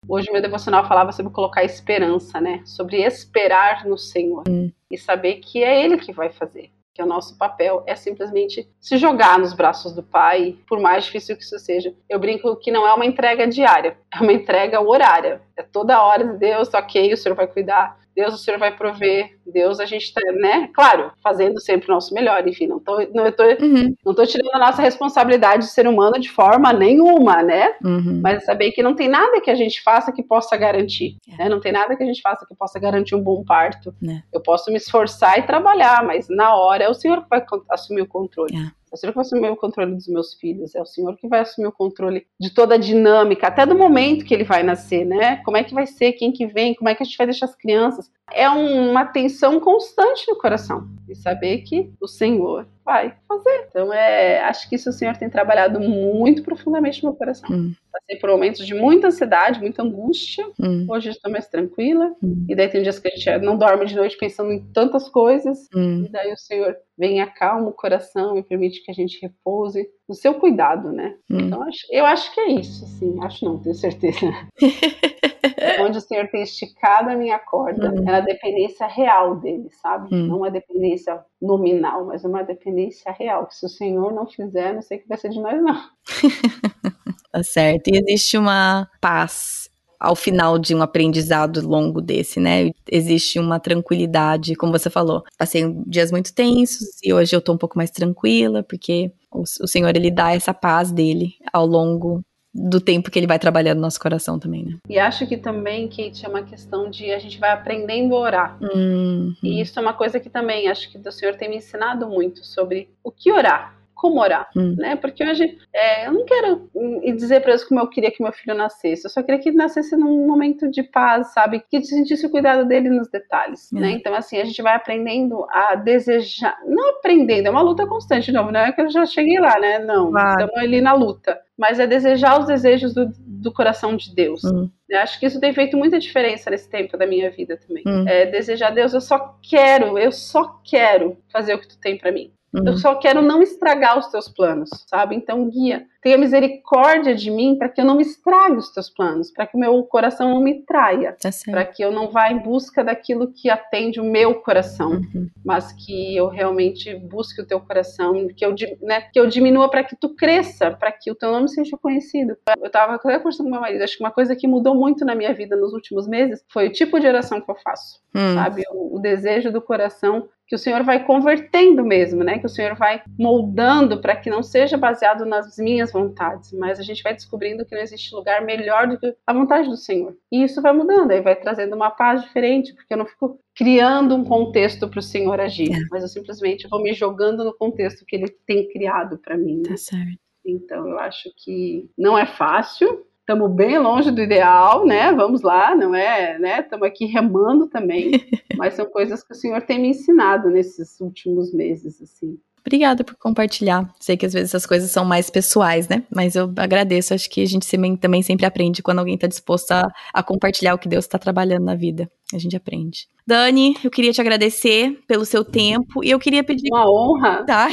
[0.09, 2.62] Hoje, meu devocional falava sobre colocar esperança, né?
[2.64, 4.70] Sobre esperar no Senhor hum.
[4.91, 6.70] e saber que é Ele que vai fazer.
[6.95, 11.36] Que o nosso papel é simplesmente se jogar nos braços do Pai, por mais difícil
[11.36, 11.95] que isso seja.
[12.09, 15.43] Eu brinco que não é uma entrega diária, é uma entrega horária.
[15.57, 19.38] É toda hora, Deus, ok, o Senhor vai cuidar, Deus, o Senhor vai prover.
[19.46, 20.68] Deus, a gente está, né?
[20.74, 22.46] Claro, fazendo sempre o nosso melhor.
[22.46, 23.94] Enfim, não tô, não, tô, uhum.
[24.04, 27.74] não tô tirando a nossa responsabilidade de ser humano de forma nenhuma, né?
[27.82, 28.20] Uhum.
[28.22, 31.16] Mas saber que não tem nada que a gente faça que possa garantir.
[31.32, 31.44] É.
[31.44, 31.48] Né?
[31.48, 33.94] Não tem nada que a gente faça que possa garantir um bom parto.
[34.06, 34.22] É.
[34.32, 38.02] Eu posso me esforçar e trabalhar, mas na hora é o Senhor que vai assumir
[38.02, 38.54] o controle.
[38.54, 38.79] É.
[38.93, 41.28] É o Senhor que vai assumir o controle dos meus filhos, é o Senhor que
[41.28, 45.05] vai assumir o controle de toda a dinâmica, até do momento que ele vai nascer,
[45.05, 45.36] né?
[45.45, 47.47] Como é que vai ser, quem que vem, como é que a gente vai deixar
[47.47, 48.11] as crianças.
[48.32, 53.66] É uma tensão constante no coração, e saber que o Senhor vai fazer.
[53.68, 57.48] Então, é, acho que isso o Senhor tem trabalhado muito profundamente no meu coração.
[57.50, 57.72] Hum.
[57.92, 60.46] passei por momentos de muita ansiedade, muita angústia.
[60.58, 60.86] Hum.
[60.88, 62.14] Hoje estou mais tranquila.
[62.22, 62.46] Hum.
[62.48, 65.68] E daí tem dias que a gente não dorme de noite pensando em tantas coisas.
[65.74, 66.04] Hum.
[66.06, 70.14] E daí o Senhor vem acalma o coração e permite que a gente repouse no
[70.16, 71.14] seu cuidado, né?
[71.30, 71.38] Hum.
[71.38, 73.16] Então eu acho que é isso, assim.
[73.22, 74.18] Acho não, tenho certeza.
[75.80, 77.98] Onde o Senhor tem esticado a minha corda hum.
[78.00, 80.12] é na dependência real dele, sabe?
[80.12, 80.26] Hum.
[80.26, 83.46] Não uma dependência nominal, mas uma dependência real.
[83.46, 85.80] Que se o Senhor não fizer, não sei o que vai ser de nós, não.
[87.30, 87.86] tá certo.
[87.86, 89.69] E existe uma paz
[90.01, 92.70] ao final de um aprendizado longo desse, né?
[92.90, 95.22] Existe uma tranquilidade, como você falou.
[95.38, 99.68] Passei dias muito tensos e hoje eu tô um pouco mais tranquila, porque o, o
[99.68, 102.22] Senhor, ele dá essa paz dele ao longo
[102.53, 104.78] do tempo que ele vai trabalhando no nosso coração também, né?
[104.88, 108.59] E acho que também, Kate, é uma questão de a gente vai aprendendo a orar.
[108.61, 109.32] Uhum.
[109.42, 112.44] E isso é uma coisa que também acho que o Senhor tem me ensinado muito
[112.44, 114.74] sobre o que orar como orar, hum.
[114.78, 114.96] né?
[114.96, 116.70] Porque hoje é, eu não quero
[117.16, 119.59] dizer para Deus como eu queria que meu filho nascesse, eu só queria que ele
[119.59, 121.62] nascesse num momento de paz, sabe?
[121.70, 123.90] Que sentisse o cuidado dele nos detalhes, né?
[123.90, 128.32] Então, assim, a gente vai aprendendo a desejar, não aprendendo, é uma luta constante, de
[128.32, 129.78] novo, não é que eu já cheguei lá, né?
[129.80, 130.40] Não, claro.
[130.40, 134.42] estamos ali na luta, mas é desejar os desejos do, do coração de Deus.
[134.44, 134.70] Hum.
[134.88, 137.84] Eu acho que isso tem feito muita diferença nesse tempo da minha vida também.
[137.86, 138.09] Hum.
[138.09, 142.11] É desejar Deus, eu só quero, eu só quero fazer o que tu tem para
[142.11, 142.32] mim.
[142.53, 142.66] Uhum.
[142.66, 145.14] Eu só quero não estragar os teus planos, sabe?
[145.14, 149.46] Então, guia, tenha misericórdia de mim para que eu não estrague os teus planos, para
[149.46, 152.82] que o meu coração não me traia, tá para que eu não vá em busca
[152.82, 155.28] daquilo que atende o meu coração, uhum.
[155.44, 159.84] mas que eu realmente busque o teu coração, que eu, né, que eu diminua para
[159.84, 162.36] que tu cresça, para que o teu nome seja conhecido.
[162.59, 165.34] Eu estava conversando com meu marido, acho que uma coisa que mudou muito na minha
[165.34, 168.34] vida nos últimos meses foi o tipo de oração que eu faço, uhum.
[168.34, 168.62] sabe?
[168.72, 172.40] O, o desejo do coração que o Senhor vai convertendo mesmo, né?
[172.40, 176.82] Que o Senhor vai moldando para que não seja baseado nas minhas vontades, mas a
[176.82, 180.16] gente vai descobrindo que não existe lugar melhor do que a vontade do Senhor.
[180.30, 184.14] E isso vai mudando, aí vai trazendo uma paz diferente, porque eu não fico criando
[184.14, 185.78] um contexto para o Senhor agir, é.
[185.91, 189.59] mas eu simplesmente vou me jogando no contexto que Ele tem criado para mim.
[189.59, 189.70] Né?
[189.70, 190.18] Tá certo.
[190.45, 195.12] Então eu acho que não é fácil, estamos bem longe do ideal, né?
[195.12, 196.61] Vamos lá, não é, né?
[196.61, 198.11] Estamos aqui remando também,
[198.57, 202.38] mas são coisas que o Senhor tem me ensinado nesses últimos meses, assim.
[202.64, 203.88] Obrigada por compartilhar.
[203.98, 206.02] Sei que às vezes essas coisas são mais pessoais, né?
[206.14, 207.14] Mas eu agradeço.
[207.14, 207.66] Acho que a gente
[207.98, 211.64] também sempre aprende quando alguém está disposto a, a, compartilhar o que Deus está trabalhando
[211.64, 212.11] na vida.
[212.32, 213.08] A gente aprende.
[213.26, 216.68] Dani, eu queria te agradecer pelo seu tempo e eu queria pedir.
[216.72, 217.44] Uma honra.
[217.50, 217.68] Tá.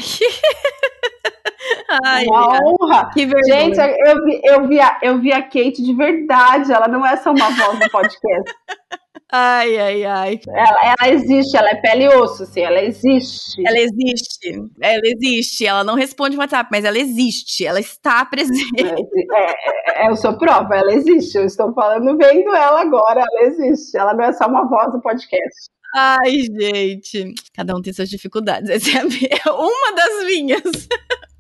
[2.06, 3.10] Ai, uma honra.
[3.14, 6.72] Que Gente, eu vi, eu, vi a, eu vi a Kate de verdade.
[6.72, 8.54] Ela não é só uma voz do podcast.
[9.30, 10.40] Ai, ai, ai.
[10.48, 13.62] Ela, ela existe, ela é pele e osso, assim, ela existe.
[13.68, 15.66] Ela existe, ela existe.
[15.66, 18.82] Ela não responde WhatsApp, mas ela existe, ela está presente.
[18.82, 21.38] É, é, é, eu sou prova, ela existe.
[21.38, 23.98] Eu estou falando, vendo ela agora, ela existe.
[23.98, 25.70] Ela não é só uma voz do podcast.
[25.94, 27.34] Ai, gente.
[27.54, 28.70] Cada um tem suas dificuldades.
[28.70, 29.02] Essa é
[29.52, 30.88] uma das minhas.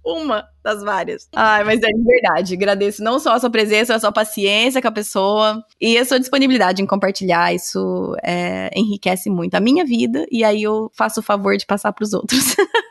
[0.07, 1.27] Uma das várias.
[1.35, 2.53] Ai, mas é de verdade.
[2.53, 6.19] Agradeço não só a sua presença, a sua paciência com a pessoa e a sua
[6.19, 7.53] disponibilidade em compartilhar.
[7.53, 11.91] Isso é, enriquece muito a minha vida e aí eu faço o favor de passar
[11.91, 12.55] para os outros.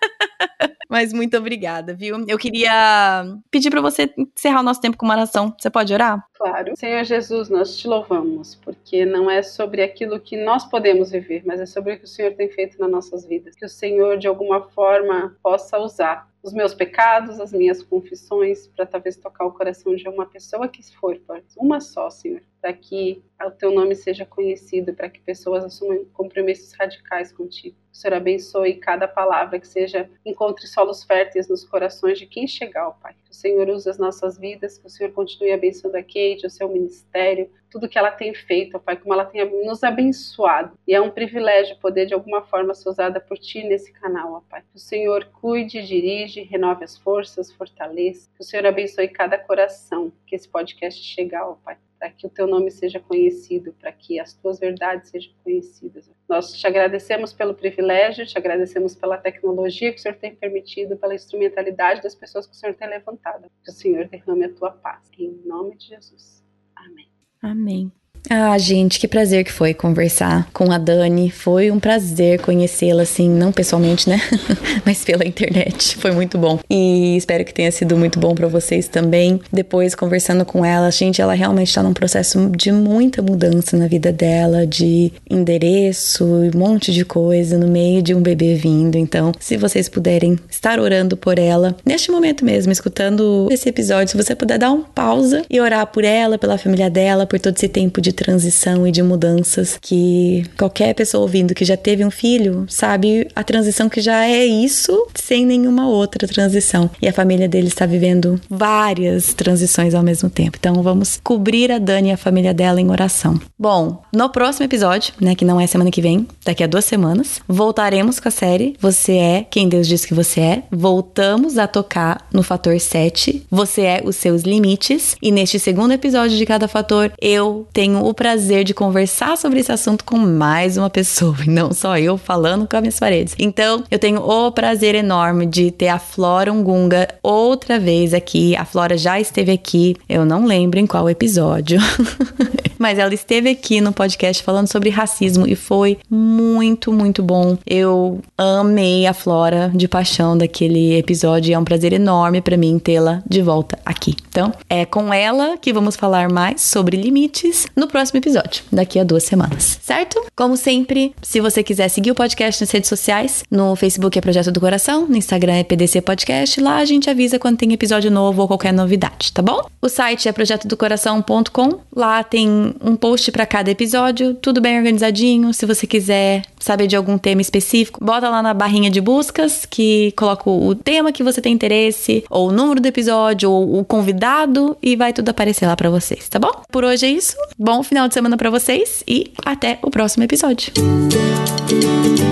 [0.89, 2.25] Mas muito obrigada, viu?
[2.29, 5.55] Eu queria pedir para você encerrar o nosso tempo com uma oração.
[5.59, 6.25] Você pode orar?
[6.35, 6.77] Claro.
[6.77, 11.61] Senhor Jesus, nós te louvamos, porque não é sobre aquilo que nós podemos viver, mas
[11.61, 13.55] é sobre o que o Senhor tem feito nas nossas vidas.
[13.57, 18.87] Que o Senhor, de alguma forma, possa usar os meus pecados, as minhas confissões, para
[18.87, 21.21] talvez tocar o coração de uma pessoa que for,
[21.57, 26.73] uma só, Senhor, para que o teu nome seja conhecido, para que pessoas assumam compromissos
[26.73, 27.77] radicais contigo.
[27.93, 32.89] O Senhor abençoe cada palavra que seja encontre solos férteis nos corações de quem chegar,
[32.89, 33.15] ó Pai.
[33.25, 36.51] Que o Senhor use as nossas vidas, que o Senhor continue abençoando a Kate, o
[36.51, 40.79] seu ministério, tudo que ela tem feito, ó Pai, como ela tem nos abençoado.
[40.87, 44.43] E é um privilégio poder de alguma forma ser usada por Ti nesse canal, ó
[44.49, 44.63] Pai.
[44.71, 48.29] Que o Senhor cuide, dirige, renove as forças, fortaleça.
[48.35, 52.31] Que o Senhor abençoe cada coração que esse podcast chegar, ó Pai para que o
[52.31, 56.09] teu nome seja conhecido, para que as tuas verdades sejam conhecidas.
[56.29, 61.17] Nós te agradecemos pelo privilégio, te agradecemos pela tecnologia que o Senhor tem permitido, pela
[61.17, 63.51] instrumentalidade das pessoas que o Senhor tem levantado.
[63.65, 65.11] Que o Senhor derrame a tua paz.
[65.19, 66.45] Em nome de Jesus.
[66.77, 67.09] Amém.
[67.43, 67.93] Amém.
[68.29, 71.31] Ah, gente, que prazer que foi conversar com a Dani.
[71.31, 74.21] Foi um prazer conhecê-la, assim, não pessoalmente, né?
[74.85, 75.97] Mas pela internet.
[75.97, 76.59] Foi muito bom.
[76.69, 79.41] E espero que tenha sido muito bom para vocês também.
[79.53, 84.13] Depois, conversando com ela, gente, ela realmente tá num processo de muita mudança na vida
[84.13, 88.97] dela, de endereço, um monte de coisa no meio de um bebê vindo.
[88.97, 94.17] Então, se vocês puderem estar orando por ela, neste momento mesmo, escutando esse episódio, se
[94.17, 97.69] você puder dar um pausa e orar por ela, pela família dela, por todo esse
[97.69, 102.67] tempo de transição e de mudanças que qualquer pessoa ouvindo que já teve um filho
[102.69, 106.91] sabe a transição que já é isso sem nenhuma outra transição.
[107.01, 110.57] E a família dele está vivendo várias transições ao mesmo tempo.
[110.59, 113.41] Então vamos cobrir a Dani e a família dela em oração.
[113.59, 117.41] Bom, no próximo episódio, né, que não é semana que vem, daqui a duas semanas,
[117.47, 120.63] voltaremos com a série Você é quem Deus diz que você é.
[120.71, 123.47] Voltamos a tocar no fator 7.
[123.51, 125.17] Você é os seus limites.
[125.21, 129.73] E neste segundo episódio de cada fator, eu tenho o prazer de conversar sobre esse
[129.73, 133.35] assunto com mais uma pessoa, e não só eu falando com as minhas paredes.
[133.37, 138.55] Então, eu tenho o prazer enorme de ter a Flora Ungunga outra vez aqui.
[138.55, 141.81] A Flora já esteve aqui, eu não lembro em qual episódio.
[142.79, 147.57] Mas ela esteve aqui no podcast falando sobre racismo e foi muito, muito bom.
[147.67, 152.79] Eu amei a Flora de paixão daquele episódio e é um prazer enorme para mim
[152.79, 154.15] tê-la de volta aqui.
[154.29, 159.25] Então, é com ela que vamos falar mais sobre limites no episódio, daqui a duas
[159.25, 160.23] semanas, certo?
[160.35, 164.51] Como sempre, se você quiser seguir o podcast nas redes sociais, no Facebook é Projeto
[164.51, 168.43] do Coração, no Instagram é PDC Podcast, lá a gente avisa quando tem episódio novo
[168.43, 169.67] ou qualquer novidade, tá bom?
[169.81, 175.53] O site é projetodocoração.com, lá tem um post para cada episódio, tudo bem organizadinho.
[175.55, 180.13] Se você quiser saber de algum tema específico, bota lá na barrinha de buscas que
[180.17, 184.77] coloca o tema que você tem interesse, ou o número do episódio, ou o convidado
[184.83, 186.63] e vai tudo aparecer lá para vocês, tá bom?
[186.71, 187.37] Por hoje é isso.
[187.59, 190.73] Bom final de semana para vocês e até o próximo episódio.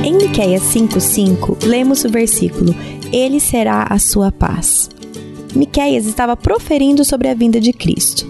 [0.05, 2.75] Em Miqueias 5:5, lemos o versículo:
[3.13, 4.91] Ele será a sua paz.
[5.55, 8.29] Miqueias estava proferindo sobre a vinda de Cristo.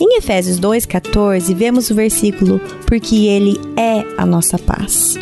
[0.00, 5.16] Em Efésios 2,14, vemos o versículo: Porque Ele é a nossa paz.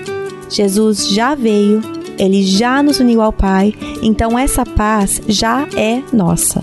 [0.48, 1.82] Jesus já veio,
[2.18, 6.62] Ele já nos uniu ao Pai, então essa paz já é nossa.